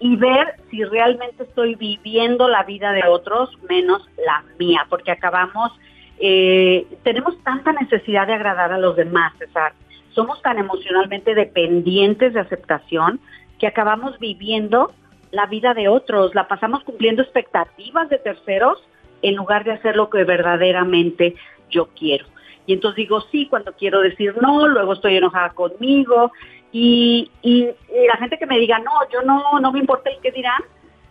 y 0.00 0.16
ver 0.16 0.54
si 0.70 0.82
realmente 0.84 1.44
estoy 1.44 1.74
viviendo 1.74 2.48
la 2.48 2.64
vida 2.64 2.92
de 2.92 3.02
otros 3.06 3.50
menos 3.68 4.02
la 4.24 4.42
mía, 4.58 4.86
porque 4.88 5.12
acabamos, 5.12 5.72
eh, 6.18 6.86
tenemos 7.04 7.38
tanta 7.44 7.72
necesidad 7.72 8.26
de 8.26 8.32
agradar 8.32 8.72
a 8.72 8.78
los 8.78 8.96
demás, 8.96 9.34
César. 9.38 9.74
Somos 10.12 10.40
tan 10.42 10.58
emocionalmente 10.58 11.34
dependientes 11.34 12.32
de 12.32 12.40
aceptación 12.40 13.20
que 13.58 13.66
acabamos 13.66 14.18
viviendo 14.18 14.92
la 15.30 15.46
vida 15.46 15.74
de 15.74 15.88
otros, 15.88 16.34
la 16.34 16.48
pasamos 16.48 16.82
cumpliendo 16.84 17.22
expectativas 17.22 18.08
de 18.08 18.18
terceros 18.18 18.82
en 19.22 19.36
lugar 19.36 19.64
de 19.64 19.72
hacer 19.72 19.96
lo 19.96 20.10
que 20.10 20.24
verdaderamente 20.24 21.36
yo 21.70 21.88
quiero. 21.88 22.26
Y 22.66 22.72
entonces 22.72 22.96
digo 22.96 23.20
sí 23.32 23.46
cuando 23.46 23.72
quiero 23.72 24.00
decir 24.00 24.34
no, 24.40 24.66
luego 24.66 24.92
estoy 24.92 25.16
enojada 25.16 25.50
conmigo. 25.50 26.32
Y, 26.72 27.30
y, 27.42 27.66
la 28.06 28.16
gente 28.18 28.38
que 28.38 28.46
me 28.46 28.58
diga 28.58 28.78
no, 28.78 28.92
yo 29.12 29.22
no, 29.22 29.58
no 29.60 29.72
me 29.72 29.80
importa 29.80 30.10
el 30.10 30.20
que 30.20 30.30
dirán, 30.30 30.62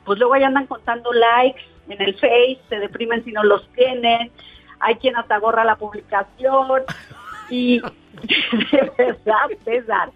pues 0.06 0.18
luego 0.18 0.34
ahí 0.34 0.44
andan 0.44 0.68
contando 0.68 1.12
likes 1.12 1.62
en 1.90 2.02
el 2.02 2.14
Face, 2.16 2.60
se 2.70 2.80
deprimen 2.80 3.24
si 3.24 3.32
no 3.32 3.44
los 3.44 3.68
tienen, 3.74 4.32
hay 4.80 4.96
quien 4.96 5.18
hasta 5.18 5.38
gorra 5.40 5.64
la 5.64 5.76
publicación 5.76 6.84
y 7.50 7.80
de 8.72 8.92
verdad, 8.98 9.50
César. 9.64 10.12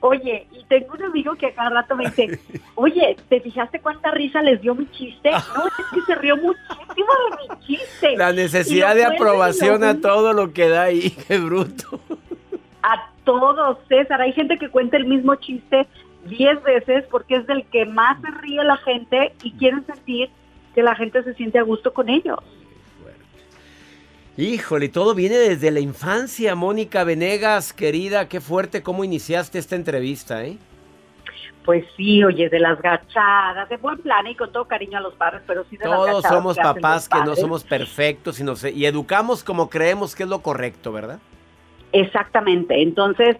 Oye, 0.00 0.46
y 0.52 0.64
tengo 0.64 0.94
un 0.94 1.02
amigo 1.04 1.34
que 1.34 1.46
a 1.46 1.54
cada 1.54 1.70
rato 1.70 1.96
me 1.96 2.06
dice, 2.06 2.38
oye, 2.74 3.16
¿te 3.28 3.40
fijaste 3.40 3.80
cuánta 3.80 4.10
risa 4.10 4.42
les 4.42 4.60
dio 4.60 4.74
mi 4.74 4.90
chiste? 4.90 5.30
No, 5.30 5.66
es 5.66 5.86
que 5.92 6.00
se 6.02 6.14
rió 6.16 6.36
muchísimo 6.36 7.08
de 7.30 7.54
mi 7.54 7.66
chiste. 7.66 8.16
La 8.16 8.32
necesidad 8.32 8.94
de 8.94 9.04
aprobación 9.04 9.84
a 9.84 10.00
todo 10.00 10.32
lo 10.32 10.52
que 10.52 10.68
da 10.68 10.84
ahí, 10.84 11.10
qué 11.28 11.38
bruto. 11.38 12.00
A 12.82 13.08
todos, 13.24 13.78
César. 13.88 14.20
Hay 14.20 14.32
gente 14.32 14.58
que 14.58 14.68
cuenta 14.68 14.96
el 14.96 15.06
mismo 15.06 15.34
chiste 15.36 15.86
diez 16.26 16.62
veces 16.62 17.04
porque 17.10 17.36
es 17.36 17.46
del 17.46 17.64
que 17.66 17.84
más 17.84 18.20
se 18.20 18.30
ríe 18.30 18.64
la 18.64 18.76
gente 18.78 19.34
y 19.42 19.52
quieren 19.52 19.84
sentir 19.86 20.30
que 20.74 20.82
la 20.82 20.94
gente 20.94 21.22
se 21.22 21.34
siente 21.34 21.58
a 21.58 21.62
gusto 21.62 21.92
con 21.92 22.08
ellos. 22.08 22.38
Híjole, 24.36 24.88
todo 24.88 25.14
viene 25.14 25.36
desde 25.36 25.70
la 25.70 25.80
infancia, 25.80 26.54
Mónica 26.56 27.04
Venegas, 27.04 27.72
querida, 27.72 28.28
qué 28.28 28.40
fuerte 28.40 28.82
cómo 28.82 29.04
iniciaste 29.04 29.58
esta 29.58 29.76
entrevista, 29.76 30.44
¿eh? 30.44 30.56
Pues 31.64 31.84
sí, 31.96 32.22
oye, 32.24 32.48
de 32.50 32.58
las 32.58 32.82
gachadas, 32.82 33.68
de 33.68 33.76
buen 33.78 33.98
plan 33.98 34.26
y 34.26 34.34
con 34.34 34.52
todo 34.52 34.66
cariño 34.66 34.98
a 34.98 35.00
los 35.00 35.14
padres, 35.14 35.40
pero 35.46 35.64
sí 35.70 35.76
de 35.76 35.84
Todos 35.84 36.06
las 36.06 36.16
gachadas. 36.16 36.36
somos 36.36 36.56
que 36.56 36.62
papás 36.62 37.08
que 37.08 37.18
no 37.20 37.36
somos 37.36 37.64
perfectos 37.64 38.40
y, 38.40 38.44
nos- 38.44 38.64
y 38.64 38.84
educamos 38.84 39.44
como 39.44 39.70
creemos 39.70 40.14
que 40.14 40.24
es 40.24 40.28
lo 40.28 40.40
correcto, 40.42 40.92
¿verdad? 40.92 41.20
Exactamente. 41.92 42.82
Entonces, 42.82 43.36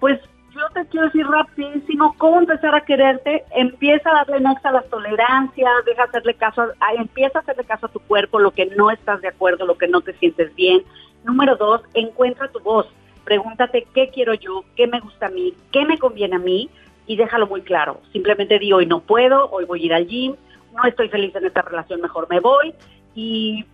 pues 0.00 0.18
yo 0.58 0.68
te 0.74 0.86
quiero 0.88 1.06
decir 1.06 1.26
rapidísimo 1.26 2.14
cómo 2.18 2.40
empezar 2.40 2.74
a 2.74 2.80
quererte. 2.84 3.44
Empieza 3.52 4.10
a 4.10 4.24
darle 4.24 4.40
next 4.40 4.64
a 4.66 4.72
las 4.72 4.88
tolerancias, 4.88 5.84
deja 5.86 6.04
hacerle 6.04 6.34
caso, 6.34 6.62
a- 6.80 6.94
empieza 6.94 7.38
a 7.38 7.42
hacerle 7.42 7.64
caso 7.64 7.86
a 7.86 7.90
tu 7.90 8.00
cuerpo, 8.00 8.38
lo 8.38 8.50
que 8.50 8.66
no 8.66 8.90
estás 8.90 9.20
de 9.20 9.28
acuerdo, 9.28 9.66
lo 9.66 9.78
que 9.78 9.88
no 9.88 10.00
te 10.00 10.12
sientes 10.14 10.54
bien. 10.54 10.82
Número 11.24 11.56
dos, 11.56 11.82
encuentra 11.94 12.48
tu 12.48 12.60
voz. 12.60 12.86
Pregúntate 13.24 13.86
qué 13.94 14.08
quiero 14.08 14.34
yo, 14.34 14.64
qué 14.74 14.86
me 14.86 15.00
gusta 15.00 15.26
a 15.26 15.30
mí, 15.30 15.54
qué 15.70 15.84
me 15.84 15.98
conviene 15.98 16.36
a 16.36 16.40
mí 16.40 16.70
y 17.06 17.16
déjalo 17.16 17.46
muy 17.46 17.62
claro. 17.62 18.00
Simplemente 18.12 18.58
di 18.58 18.72
hoy 18.72 18.86
no 18.86 19.00
puedo, 19.00 19.50
hoy 19.50 19.64
voy 19.64 19.82
a 19.82 19.86
ir 19.86 19.94
al 19.94 20.06
gym, 20.06 20.34
no 20.74 20.84
estoy 20.84 21.08
feliz 21.08 21.34
en 21.36 21.46
esta 21.46 21.62
relación, 21.62 22.00
mejor 22.00 22.26
me 22.30 22.40
voy 22.40 22.74
y, 23.14 23.64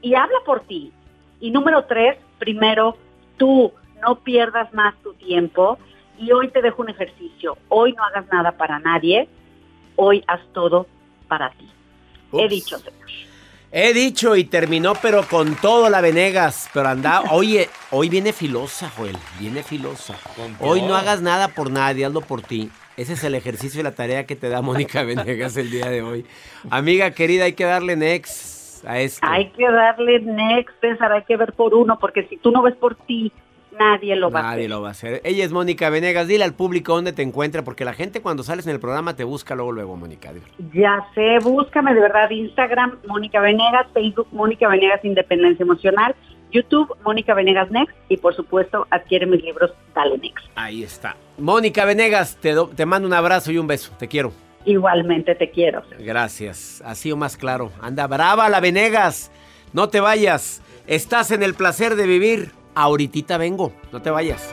y 0.00 0.14
habla 0.14 0.38
por 0.44 0.60
ti. 0.60 0.92
Y 1.40 1.50
número 1.50 1.84
tres, 1.84 2.16
primero, 2.38 2.96
tú 3.36 3.72
no 4.00 4.16
pierdas 4.16 4.72
más 4.72 4.94
tu 5.02 5.12
tiempo 5.14 5.78
y 6.22 6.30
hoy 6.30 6.48
te 6.48 6.62
dejo 6.62 6.82
un 6.82 6.90
ejercicio. 6.90 7.58
Hoy 7.68 7.92
no 7.94 8.04
hagas 8.04 8.26
nada 8.32 8.52
para 8.52 8.78
nadie, 8.78 9.28
hoy 9.96 10.22
haz 10.28 10.40
todo 10.52 10.86
para 11.26 11.50
ti. 11.50 11.68
He 12.32 12.48
dicho, 12.48 12.78
señor. 12.78 13.02
He 13.74 13.92
dicho 13.94 14.36
y 14.36 14.44
terminó, 14.44 14.92
pero 15.00 15.26
con 15.26 15.56
todo 15.56 15.90
la 15.90 16.00
Venegas. 16.00 16.70
Pero 16.72 16.88
anda, 16.88 17.22
oye, 17.32 17.68
hoy 17.90 18.08
viene 18.08 18.32
filosa, 18.32 18.88
Joel. 18.90 19.16
Viene 19.40 19.62
filosa. 19.62 20.16
Hoy 20.60 20.82
no 20.82 20.94
hagas 20.94 21.22
nada 21.22 21.48
por 21.48 21.70
nadie, 21.70 22.04
hazlo 22.04 22.20
por 22.20 22.42
ti. 22.42 22.70
Ese 22.96 23.14
es 23.14 23.24
el 23.24 23.34
ejercicio 23.34 23.80
y 23.80 23.84
la 23.84 23.94
tarea 23.94 24.26
que 24.26 24.36
te 24.36 24.48
da 24.48 24.62
Mónica 24.62 25.02
Venegas 25.04 25.56
el 25.56 25.70
día 25.70 25.88
de 25.88 26.02
hoy. 26.02 26.24
Amiga 26.70 27.10
querida, 27.10 27.44
hay 27.44 27.54
que 27.54 27.64
darle 27.64 27.96
next 27.96 28.84
a 28.86 29.00
esto. 29.00 29.26
Hay 29.28 29.50
que 29.50 29.64
darle 29.64 30.20
next, 30.20 30.78
César, 30.80 31.10
hay 31.12 31.24
que 31.24 31.36
ver 31.36 31.54
por 31.54 31.74
uno, 31.74 31.98
porque 31.98 32.28
si 32.28 32.36
tú 32.36 32.50
no 32.50 32.62
ves 32.62 32.76
por 32.76 32.94
ti, 32.94 33.32
nadie 33.78 34.16
lo 34.16 34.30
va 34.30 34.40
a 34.40 34.42
Nadie 34.42 34.60
hacer. 34.60 34.70
lo 34.70 34.82
va 34.82 34.88
a 34.88 34.90
hacer. 34.92 35.20
Ella 35.24 35.44
es 35.44 35.52
Mónica 35.52 35.90
Venegas. 35.90 36.28
Dile 36.28 36.44
al 36.44 36.54
público 36.54 36.94
dónde 36.94 37.12
te 37.12 37.22
encuentra, 37.22 37.62
porque 37.62 37.84
la 37.84 37.92
gente 37.94 38.20
cuando 38.22 38.42
sales 38.42 38.66
en 38.66 38.72
el 38.72 38.80
programa 38.80 39.14
te 39.16 39.24
busca 39.24 39.54
luego, 39.54 39.72
luego, 39.72 39.96
Mónica. 39.96 40.32
Ya 40.72 41.06
sé, 41.14 41.38
búscame 41.42 41.94
de 41.94 42.00
verdad 42.00 42.30
Instagram, 42.30 42.98
Mónica 43.06 43.40
Venegas, 43.40 43.86
Facebook, 43.94 44.28
Mónica 44.32 44.68
Venegas 44.68 45.04
Independencia 45.04 45.62
Emocional, 45.62 46.14
YouTube, 46.50 46.94
Mónica 47.04 47.32
Venegas 47.34 47.70
Next 47.70 47.94
y 48.08 48.18
por 48.18 48.34
supuesto 48.36 48.86
adquiere 48.90 49.24
mis 49.26 49.42
libros 49.42 49.72
Dale 49.94 50.18
Next. 50.18 50.44
Ahí 50.54 50.82
está. 50.82 51.16
Mónica 51.38 51.84
Venegas, 51.86 52.36
te, 52.40 52.52
do- 52.52 52.68
te 52.68 52.84
mando 52.86 53.08
un 53.08 53.14
abrazo 53.14 53.50
y 53.52 53.58
un 53.58 53.66
beso. 53.66 53.92
Te 53.98 54.06
quiero. 54.08 54.32
Igualmente 54.64 55.34
te 55.34 55.50
quiero. 55.50 55.82
Gracias. 55.98 56.82
Así 56.84 57.10
o 57.10 57.16
más 57.16 57.36
claro. 57.36 57.72
Anda 57.80 58.06
brava 58.06 58.48
la 58.48 58.60
Venegas. 58.60 59.32
No 59.72 59.88
te 59.88 59.98
vayas. 60.00 60.62
Estás 60.86 61.30
en 61.30 61.42
el 61.42 61.54
placer 61.54 61.96
de 61.96 62.06
vivir. 62.06 62.50
Ahorita 62.74 63.36
vengo. 63.36 63.72
No 63.92 64.00
te 64.00 64.10
vayas. 64.10 64.52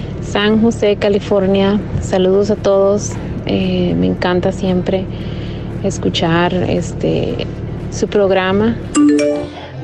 San 0.31 0.61
José, 0.61 0.95
California. 0.95 1.77
Saludos 2.01 2.51
a 2.51 2.55
todos. 2.55 3.11
Eh, 3.47 3.93
me 3.97 4.07
encanta 4.07 4.53
siempre 4.53 5.05
escuchar 5.83 6.53
este 6.53 7.45
su 7.91 8.07
programa. 8.07 8.77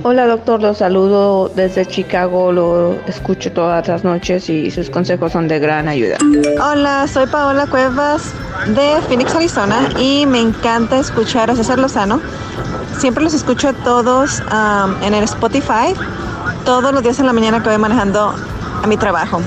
Hola 0.04 0.26
doctor, 0.26 0.62
lo 0.62 0.74
saludo 0.74 1.52
desde 1.54 1.86
Chicago, 1.86 2.54
lo 2.54 2.95
escucho 3.08 3.52
todas 3.52 3.89
las 3.89 4.06
noches 4.06 4.50
y 4.50 4.72
sus 4.72 4.89
consejos 4.89 5.34
son 5.34 5.50
de 5.50 5.60
gran 5.60 5.89
ayuda. 5.89 6.18
Hola, 6.64 7.08
soy 7.08 7.28
Paola 7.28 7.68
Cuevas 7.68 8.32
de 8.68 9.02
Phoenix, 9.10 9.36
Arizona 9.36 9.89
y 10.00 10.26
me 10.28 10.39
encanta 10.39 10.98
escuchar 10.98 11.50
a 11.52 11.56
César 11.58 11.78
Lozano. 11.78 12.22
Siempre 12.98 13.22
los 13.22 13.34
escucho 13.34 13.74
todos 13.84 14.41
um, 14.43 15.04
en 15.04 15.14
el 15.14 15.26
Spotify, 15.26 15.93
todos 16.64 16.93
los 16.93 17.04
días 17.04 17.20
en 17.20 17.26
la 17.26 17.34
mañana 17.34 17.62
que 17.62 17.68
voy 17.68 17.78
manejando 17.78 18.34
a 18.82 18.88
mi 18.88 18.95
trabajo. 18.95 19.41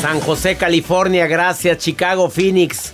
San 0.00 0.20
José, 0.20 0.56
California, 0.56 1.26
gracias. 1.26 1.78
Chicago, 1.78 2.30
Phoenix. 2.30 2.92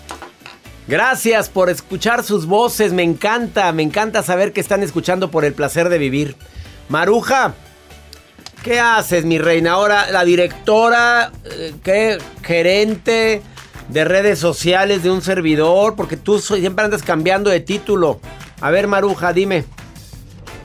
Gracias 0.89 1.51
por 1.51 1.69
escuchar 1.69 2.25
sus 2.25 2.47
voces. 2.47 2.95
Me 2.95 3.03
encanta, 3.03 3.71
me 3.73 3.83
encanta 3.83 4.23
saber 4.23 4.55
que 4.55 4.61
están 4.61 4.83
escuchando 4.83 5.31
por 5.31 5.45
el 5.45 5.53
placer 5.53 5.91
de 5.91 5.99
vivir. 5.99 6.35
Maruja, 6.89 7.55
¿qué 8.63 8.81
haces, 8.81 9.27
mi 9.27 9.39
reina? 9.39 9.73
Ahora 9.73 10.11
la 10.11 10.25
directora, 10.25 11.31
eh, 11.45 11.75
¿qué? 11.83 12.19
Gerente 12.43 13.43
de 13.89 14.05
redes 14.05 14.39
sociales 14.39 15.03
de 15.03 15.11
un 15.11 15.21
servidor, 15.21 15.97
porque 15.97 16.17
tú 16.17 16.39
siempre 16.39 16.87
andas 16.87 17.03
cambiando 17.03 17.51
de 17.51 17.61
título. 17.61 18.19
A 18.63 18.71
ver, 18.71 18.89
Maruja, 18.89 19.35
dime. 19.35 19.65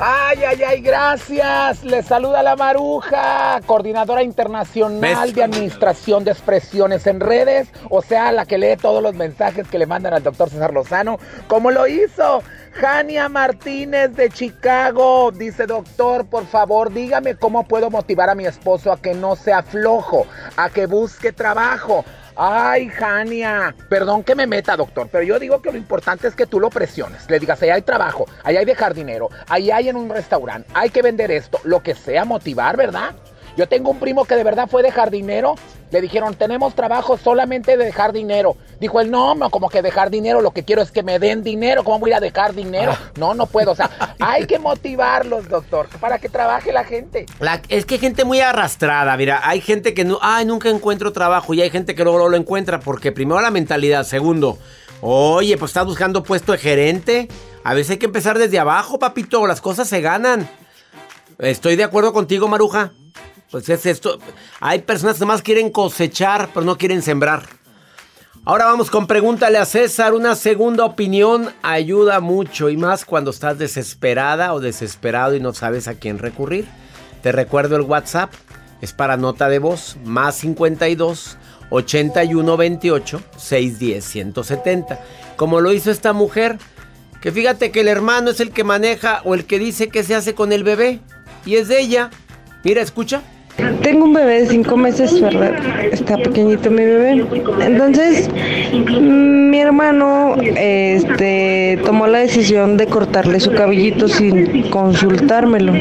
Ay, 0.02 0.45
ay, 0.45 0.64
ay, 0.64 0.82
gracias. 0.82 1.84
Les 1.84 2.06
saluda 2.06 2.41
la 2.41 2.56
Maruja, 2.56 3.60
coordinadora 3.66 4.24
internacional 4.24 5.34
de 5.34 5.43
administración 5.43 6.24
de 6.24 6.32
expresiones 6.32 7.06
en 7.06 7.20
redes, 7.20 7.68
o 7.89 8.02
sea, 8.02 8.32
la 8.32 8.45
que 8.45 8.58
lee 8.58 8.78
todos 8.78 9.04
los 9.04 9.14
mensajes 9.14 9.68
que 9.68 9.78
le 9.78 9.86
mandan 9.86 10.14
al 10.14 10.24
doctor 10.24 10.50
César 10.50 10.72
Lozano, 10.72 11.20
como 11.47 11.70
lo 11.70 11.86
hizo 11.86 12.41
Jania 12.76 13.28
Martínez 13.28 14.16
de 14.16 14.30
Chicago. 14.30 15.32
Dice, 15.32 15.66
doctor, 15.66 16.26
por 16.28 16.45
favor, 16.47 16.93
dígame 16.93 17.36
cómo 17.36 17.68
puedo 17.68 17.89
motivar 17.89 18.30
a 18.30 18.36
mi 18.36 18.45
esposo 18.45 18.93
a 18.93 19.02
que 19.02 19.14
no 19.14 19.36
sea 19.36 19.64
flojo, 19.64 20.26
a 20.56 20.70
que 20.70 20.86
busque 20.86 21.34
trabajo. 21.34 22.06
Ay, 22.42 22.88
Jania, 22.88 23.76
perdón 23.90 24.24
que 24.24 24.34
me 24.34 24.48
meta, 24.48 24.78
doctor, 24.78 25.10
pero 25.12 25.26
yo 25.26 25.38
digo 25.40 25.62
que 25.62 25.74
lo 25.74 25.78
importante 25.78 26.26
es 26.26 26.36
que 26.36 26.46
tú 26.46 26.58
lo 26.58 26.70
presiones. 26.70 27.30
Le 27.30 27.38
digas, 27.38 27.62
ahí 27.62 27.70
hay 27.70 27.82
trabajo, 27.82 28.28
ahí 28.46 28.56
hay 28.56 28.64
dejar 28.64 28.94
dinero, 28.94 29.28
ahí 29.50 29.72
hay 29.72 29.90
en 29.90 29.98
un 29.98 30.10
restaurante, 30.10 30.70
hay 30.74 30.90
que 30.90 31.02
vender 31.02 31.32
esto, 31.32 31.60
lo 31.66 31.84
que 31.84 31.96
sea, 31.96 32.24
motivar, 32.24 32.78
¿verdad? 32.78 33.14
Yo 33.60 33.68
tengo 33.68 33.91
un 33.91 33.99
primo 33.99 34.24
que 34.24 34.38
de 34.38 34.45
verdad 34.45 34.70
fue 34.70 34.82
de 34.84 34.89
jardinero. 34.89 35.55
Le 35.91 35.99
dijeron, 35.99 36.34
tenemos 36.34 36.76
trabajo 36.76 37.18
solamente 37.18 37.76
de 37.76 37.84
dejar 37.84 38.14
dinero. 38.14 38.55
Dijo 38.80 39.01
él, 39.01 39.12
no, 39.12 39.36
no, 39.36 39.49
como 39.49 39.68
que 39.68 39.82
dejar 39.82 40.10
dinero, 40.10 40.39
lo 40.39 40.51
que 40.51 40.64
quiero 40.64 40.82
es 40.82 40.91
que 40.91 41.03
me 41.03 41.20
den 41.20 41.43
dinero. 41.43 41.84
¿Cómo 41.84 41.99
voy 41.99 42.14
a 42.14 42.22
dejar 42.22 42.55
dinero? 42.55 42.93
Ah. 42.95 43.12
No, 43.18 43.34
no 43.34 43.47
puedo. 43.47 43.72
O 43.72 43.76
sea, 43.76 44.16
hay 44.22 44.45
que 44.45 44.60
motivarlos, 44.60 45.49
doctor, 45.49 45.89
para 45.99 46.20
que 46.20 46.30
trabaje 46.30 46.72
la 46.72 46.86
gente. 46.86 47.26
es 47.68 47.86
que 47.86 47.95
hay 47.95 47.99
gente 47.99 48.24
muy 48.24 48.39
arrastrada. 48.39 49.18
Mira, 49.18 49.41
hay 49.43 49.60
gente 49.60 49.93
que 49.93 50.05
no, 50.05 50.20
ay, 50.22 50.45
nunca 50.45 50.70
encuentro 50.70 51.12
trabajo. 51.12 51.53
Y 51.53 51.62
hay 51.62 51.70
gente 51.70 51.95
que 51.95 52.05
luego 52.05 52.30
lo 52.30 52.38
encuentra 52.38 52.80
porque 52.80 53.12
primero 53.12 53.41
la 53.41 53.51
mentalidad. 53.51 54.05
Segundo, 54.05 54.57
oye, 55.01 55.57
pues 55.57 55.72
estás 55.72 55.86
buscando 55.86 56.24
puesto 56.24 56.53
de 56.53 56.60
gerente. 56.60 57.28
A 57.66 57.74
veces 57.74 57.91
hay 57.91 57.97
que 57.97 58.05
empezar 58.05 58.38
desde 58.38 58.57
abajo, 58.57 58.99
papito. 58.99 59.45
Las 59.47 59.60
cosas 59.60 59.89
se 59.89 59.99
ganan. 59.99 60.49
Estoy 61.39 61.76
de 61.76 61.84
acuerdo 61.84 62.14
contigo, 62.14 62.47
Maruja. 62.47 62.93
Pues 63.52 63.68
es 63.70 63.86
esto. 63.86 64.20
Hay 64.60 64.80
personas 64.80 65.18
que 65.18 65.26
más 65.26 65.41
quieren 65.41 65.72
cosechar, 65.72 66.50
pero 66.54 66.66
no 66.66 66.78
quieren 66.78 67.02
sembrar. 67.02 67.43
Ahora 68.45 68.66
vamos 68.66 68.89
con 68.89 69.08
pregúntale 69.08 69.58
a 69.58 69.66
César. 69.66 70.14
Una 70.14 70.36
segunda 70.36 70.86
opinión 70.86 71.50
ayuda 71.62 72.20
mucho 72.20 72.70
y 72.70 72.78
más 72.78 73.06
cuando 73.06 73.32
estás 73.32 73.58
desesperada 73.58 74.54
o 74.54 74.60
desesperado 74.60 75.36
y 75.36 75.39
no 75.39 75.54
sabes 75.54 75.88
a 75.88 75.95
quién 75.95 76.20
recurrir. 76.20 76.68
Te 77.22 77.32
recuerdo 77.32 77.76
el 77.76 77.82
WhatsApp. 77.82 78.32
Es 78.82 78.93
para 78.93 79.18
nota 79.18 79.50
de 79.50 79.60
voz. 79.60 79.97
Más 80.06 80.36
52 80.36 81.38
81 81.70 82.58
28 82.58 83.22
610 83.38 84.06
170. 84.06 85.00
Como 85.36 85.60
lo 85.60 85.74
hizo 85.74 85.91
esta 85.91 86.14
mujer. 86.14 86.58
Que 87.22 87.32
fíjate 87.32 87.72
que 87.72 87.82
el 87.82 87.89
hermano 87.89 88.30
es 88.30 88.39
el 88.39 88.52
que 88.52 88.64
maneja 88.64 89.22
o 89.26 89.34
el 89.34 89.45
que 89.45 89.60
dice 89.60 89.89
qué 89.89 90.04
se 90.04 90.16
hace 90.16 90.34
con 90.34 90.54
el 90.54 90.64
bebé. 90.64 91.02
Y 91.45 91.56
es 91.56 91.68
de 91.68 91.82
ella. 91.82 92.10
Mira, 92.64 92.82
escucha. 92.82 93.22
Tengo 93.82 94.05
un 94.05 94.14
bebé 94.14 94.41
de 94.41 94.47
cinco 94.47 94.78
meses, 94.78 95.20
¿verdad? 95.22 95.53
Está 95.91 96.18
pequeñito 96.18 96.70
mi 96.70 96.84
bebé. 96.84 97.26
Entonces, 97.66 98.30
mi 99.01 99.60
hermano 99.60 100.36
este, 100.41 101.80
tomó 101.86 102.07
la 102.07 102.20
decisión 102.20 102.78
de 102.78 102.88
cortarle 102.88 103.39
su 103.39 103.51
cabellito 103.51 104.07
sin 104.07 104.70
consultármelo. 104.70 105.74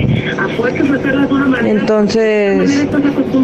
Entonces, 1.64 2.86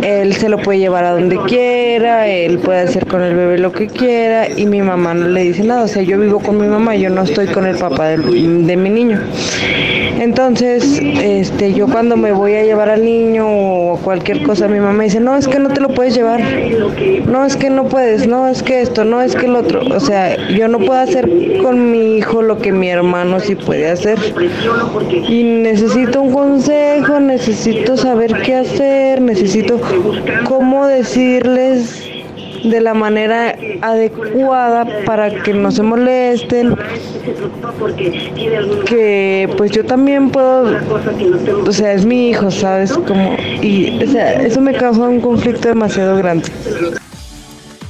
él 0.03 0.33
se 0.35 0.49
lo 0.49 0.59
puede 0.59 0.79
llevar 0.79 1.05
a 1.05 1.13
donde 1.13 1.39
quiera, 1.47 2.27
él 2.27 2.59
puede 2.59 2.81
hacer 2.81 3.07
con 3.07 3.23
el 3.23 3.35
bebé 3.35 3.59
lo 3.59 3.73
que 3.73 3.87
quiera 3.87 4.49
y 4.49 4.67
mi 4.67 4.83
mamá 4.83 5.15
no 5.15 5.29
le 5.29 5.43
dice 5.43 5.63
nada. 5.65 5.83
O 5.85 5.89
sea, 5.89 6.03
yo 6.03 6.19
vivo 6.19 6.41
con 6.41 6.61
mi 6.61 6.67
mamá, 6.67 6.97
yo 6.97 7.11
no 7.11 7.23
estoy 7.23 7.47
con 7.47 7.67
el 7.67 7.77
papá 7.77 8.09
de, 8.09 8.17
de 8.19 8.77
mi 8.77 8.91
niño. 8.91 9.21
Entonces, 10.21 11.01
este, 11.03 11.75
yo 11.75 11.87
cuando 11.87 12.17
me 12.17 12.33
voy 12.33 12.55
a 12.55 12.63
llevar 12.63 12.89
al 12.89 13.05
niño 13.05 13.47
o 13.47 13.99
cualquier 13.99 14.24
cosa, 14.43 14.69
mi 14.69 14.81
mamá 14.81 15.05
dice, 15.05 15.21
no, 15.21 15.37
es 15.37 15.49
que 15.49 15.59
no 15.59 15.69
te 15.69 15.81
lo 15.81 15.89
puedes 15.89 16.15
llevar, 16.15 16.41
no, 17.27 17.45
es 17.45 17.57
que 17.57 17.71
no 17.71 17.85
puedes, 17.85 18.27
no, 18.27 18.49
es 18.49 18.63
que 18.63 18.81
esto, 18.81 19.05
no, 19.05 19.23
es 19.23 19.37
que 19.37 19.47
el 19.47 19.57
otro. 19.57 19.83
O 19.95 20.01
sea, 20.01 20.37
yo 20.49 20.69
no 20.69 20.79
puedo 20.79 20.99
hacer 20.99 21.31
con 21.63 21.91
mi 21.91 22.17
hijo 22.17 22.43
lo 22.43 22.59
que 22.59 22.73
mi 22.73 22.89
hermano 22.89 23.41
sí 23.41 23.55
puede 23.55 23.91
hacer. 23.91 24.19
Y 25.29 25.43
necesito 25.45 26.23
un 26.23 26.33
consejo, 26.33 27.21
necesito 27.21 27.97
saber 27.97 28.43
qué 28.43 28.57
hacer, 28.57 29.21
necesito 29.21 29.81
cómo 30.45 30.87
decirles 30.87 32.04
de 32.65 32.81
la 32.81 32.95
manera 32.95 33.57
adecuada 33.83 34.87
para 35.05 35.43
que 35.43 35.53
no 35.53 35.71
se 35.71 35.83
molesten, 35.83 36.77
que 38.87 39.49
pues 39.57 39.71
yo 39.71 39.85
también 39.85 40.31
puedo, 40.31 40.77
o 41.67 41.73
sea, 41.73 41.93
es 41.93 42.05
mi 42.05 42.31
hijo, 42.31 42.51
¿sabes? 42.51 42.93
Como, 42.93 43.37
y 43.63 44.03
o 44.03 44.11
sea, 44.11 44.43
eso 44.43 44.61
me 44.61 44.75
causa 44.75 45.03
un 45.03 45.21
conflicto 45.21 45.69
demasiado 45.69 46.17
grande. 46.17 46.49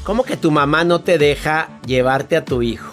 ¿Cómo 0.05 0.23
que 0.23 0.37
tu 0.37 0.51
mamá 0.51 0.85
no 0.85 1.01
te 1.01 1.17
deja 1.17 1.69
llevarte 1.87 2.37
a 2.37 2.45
tu 2.45 2.61
hijo? 2.61 2.93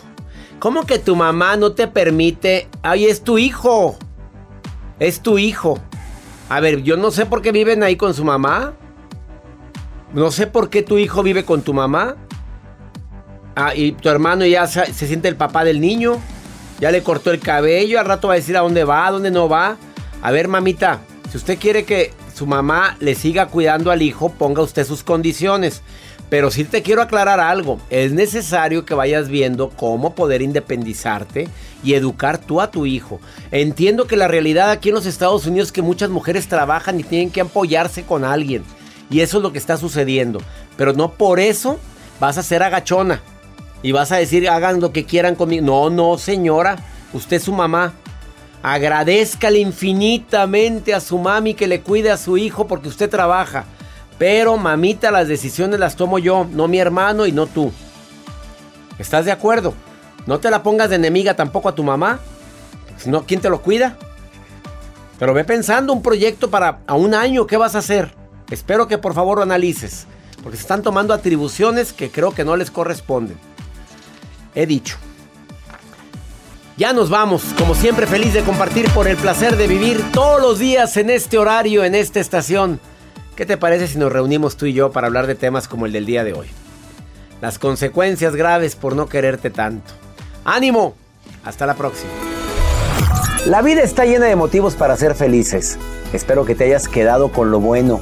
¿Cómo 0.59 0.85
que 0.85 0.99
tu 0.99 1.15
mamá 1.15 1.57
no 1.57 1.73
te 1.73 1.87
permite? 1.87 2.67
Ay, 2.83 3.05
es 3.05 3.21
tu 3.21 3.37
hijo. 3.37 3.97
Es 4.99 5.19
tu 5.21 5.37
hijo. 5.37 5.79
A 6.49 6.59
ver, 6.59 6.83
yo 6.83 6.97
no 6.97 7.11
sé 7.11 7.25
por 7.25 7.41
qué 7.41 7.51
viven 7.51 7.81
ahí 7.81 7.95
con 7.95 8.13
su 8.13 8.23
mamá. 8.23 8.75
No 10.13 10.29
sé 10.29 10.45
por 10.45 10.69
qué 10.69 10.83
tu 10.83 10.97
hijo 10.97 11.23
vive 11.23 11.45
con 11.45 11.61
tu 11.61 11.73
mamá. 11.73 12.15
Ah, 13.55 13.73
y 13.75 13.93
tu 13.93 14.09
hermano 14.09 14.45
ya 14.45 14.67
se, 14.67 14.93
siente 14.93 15.27
el 15.27 15.37
papá 15.37 15.63
del 15.63 15.79
niño. 15.79 16.19
Ya 16.79 16.91
le 16.91 17.01
cortó 17.01 17.31
el 17.31 17.39
cabello. 17.39 17.99
Al 17.99 18.05
rato 18.05 18.27
va 18.27 18.33
a 18.33 18.37
decir 18.37 18.57
a 18.57 18.61
dónde 18.61 18.83
va, 18.83 19.07
a 19.07 19.11
dónde 19.11 19.31
no 19.31 19.47
va. 19.47 19.77
A 20.21 20.31
ver, 20.31 20.47
mamita, 20.47 20.99
si 21.29 21.37
usted 21.37 21.57
quiere 21.57 21.85
que 21.85 22.13
su 22.33 22.45
mamá 22.45 22.97
le 22.99 23.15
siga 23.15 23.47
cuidando 23.47 23.91
al 23.91 24.01
hijo, 24.01 24.29
ponga 24.29 24.61
usted 24.61 24.85
sus 24.85 25.03
condiciones. 25.03 25.81
Pero 26.29 26.51
sí 26.51 26.63
te 26.65 26.81
quiero 26.81 27.01
aclarar 27.01 27.39
algo. 27.39 27.79
Es 27.89 28.11
necesario 28.11 28.85
que 28.85 28.93
vayas 28.93 29.29
viendo 29.29 29.69
cómo 29.69 30.15
poder 30.15 30.41
independizarte 30.41 31.47
y 31.83 31.93
educar 31.93 32.37
tú 32.37 32.61
a 32.61 32.71
tu 32.71 32.85
hijo. 32.85 33.19
Entiendo 33.51 34.07
que 34.07 34.17
la 34.17 34.27
realidad 34.27 34.71
aquí 34.71 34.89
en 34.89 34.95
los 34.95 35.05
Estados 35.05 35.45
Unidos 35.45 35.69
es 35.69 35.71
que 35.71 35.81
muchas 35.81 36.09
mujeres 36.09 36.47
trabajan 36.47 36.99
y 36.99 37.03
tienen 37.03 37.31
que 37.31 37.41
apoyarse 37.41 38.03
con 38.03 38.23
alguien. 38.23 38.63
Y 39.11 39.19
eso 39.19 39.37
es 39.37 39.43
lo 39.43 39.51
que 39.51 39.59
está 39.59 39.77
sucediendo. 39.77 40.39
Pero 40.77 40.93
no 40.93 41.11
por 41.11 41.39
eso 41.39 41.77
vas 42.19 42.37
a 42.37 42.43
ser 42.43 42.63
agachona. 42.63 43.21
Y 43.83 43.91
vas 43.91 44.11
a 44.11 44.17
decir, 44.17 44.49
hagan 44.49 44.79
lo 44.79 44.93
que 44.93 45.05
quieran 45.05 45.35
conmigo. 45.35 45.65
No, 45.65 45.89
no, 45.89 46.17
señora. 46.17 46.77
Usted 47.13 47.37
es 47.37 47.43
su 47.43 47.51
mamá. 47.51 47.93
Agradezcale 48.63 49.59
infinitamente 49.59 50.93
a 50.93 51.01
su 51.01 51.17
mami 51.17 51.55
que 51.55 51.67
le 51.67 51.81
cuide 51.81 52.11
a 52.11 52.17
su 52.17 52.37
hijo 52.37 52.67
porque 52.67 52.87
usted 52.87 53.09
trabaja. 53.09 53.65
Pero, 54.17 54.55
mamita, 54.55 55.11
las 55.11 55.27
decisiones 55.27 55.79
las 55.79 55.95
tomo 55.95 56.19
yo, 56.19 56.47
no 56.49 56.67
mi 56.67 56.77
hermano 56.77 57.25
y 57.25 57.31
no 57.31 57.47
tú. 57.47 57.71
¿Estás 58.99 59.25
de 59.25 59.31
acuerdo? 59.31 59.73
No 60.27 60.39
te 60.39 60.51
la 60.51 60.61
pongas 60.61 60.89
de 60.91 60.97
enemiga 60.97 61.35
tampoco 61.35 61.67
a 61.69 61.75
tu 61.75 61.83
mamá. 61.83 62.19
Si 62.97 63.09
no, 63.09 63.25
¿quién 63.25 63.41
te 63.41 63.49
lo 63.49 63.63
cuida? 63.63 63.97
Pero 65.17 65.33
ve 65.33 65.43
pensando 65.43 65.91
un 65.91 66.03
proyecto 66.03 66.51
para 66.51 66.81
a 66.85 66.93
un 66.93 67.15
año, 67.15 67.47
¿qué 67.47 67.57
vas 67.57 67.73
a 67.73 67.79
hacer? 67.79 68.20
Espero 68.51 68.89
que 68.89 68.97
por 68.97 69.13
favor 69.13 69.37
lo 69.37 69.43
analices, 69.43 70.05
porque 70.43 70.57
se 70.57 70.63
están 70.63 70.83
tomando 70.83 71.13
atribuciones 71.13 71.93
que 71.93 72.11
creo 72.11 72.33
que 72.33 72.43
no 72.43 72.57
les 72.57 72.69
corresponden. 72.69 73.37
he 74.53 74.65
dicho. 74.65 74.97
Ya 76.75 76.91
nos 76.91 77.09
vamos, 77.09 77.43
como 77.57 77.75
siempre 77.75 78.07
feliz 78.07 78.33
de 78.33 78.43
compartir 78.43 78.89
por 78.91 79.07
el 79.07 79.15
placer 79.15 79.55
de 79.55 79.67
vivir 79.67 80.03
todos 80.11 80.41
los 80.41 80.59
días 80.59 80.97
en 80.97 81.09
este 81.09 81.37
horario, 81.37 81.85
en 81.85 81.95
esta 81.95 82.19
estación. 82.19 82.81
¿Qué 83.35 83.45
te 83.45 83.55
parece 83.55 83.87
si 83.87 83.97
nos 83.97 84.11
reunimos 84.11 84.57
tú 84.57 84.65
y 84.65 84.73
yo 84.73 84.91
para 84.91 85.07
hablar 85.07 85.27
de 85.27 85.35
temas 85.35 85.69
como 85.69 85.85
el 85.85 85.93
del 85.93 86.05
día 86.05 86.25
de 86.25 86.33
hoy? 86.33 86.47
Las 87.39 87.57
consecuencias 87.57 88.35
graves 88.35 88.75
por 88.75 88.95
no 88.95 89.07
quererte 89.07 89.49
tanto. 89.49 89.93
¡Ánimo! 90.43 90.95
Hasta 91.45 91.65
la 91.65 91.75
próxima. 91.75 92.11
La 93.45 93.61
vida 93.61 93.81
está 93.81 94.05
llena 94.05 94.25
de 94.25 94.35
motivos 94.35 94.75
para 94.75 94.97
ser 94.97 95.15
felices. 95.15 95.77
Espero 96.11 96.45
que 96.45 96.55
te 96.55 96.65
hayas 96.65 96.87
quedado 96.87 97.31
con 97.31 97.51
lo 97.51 97.59
bueno 97.59 98.01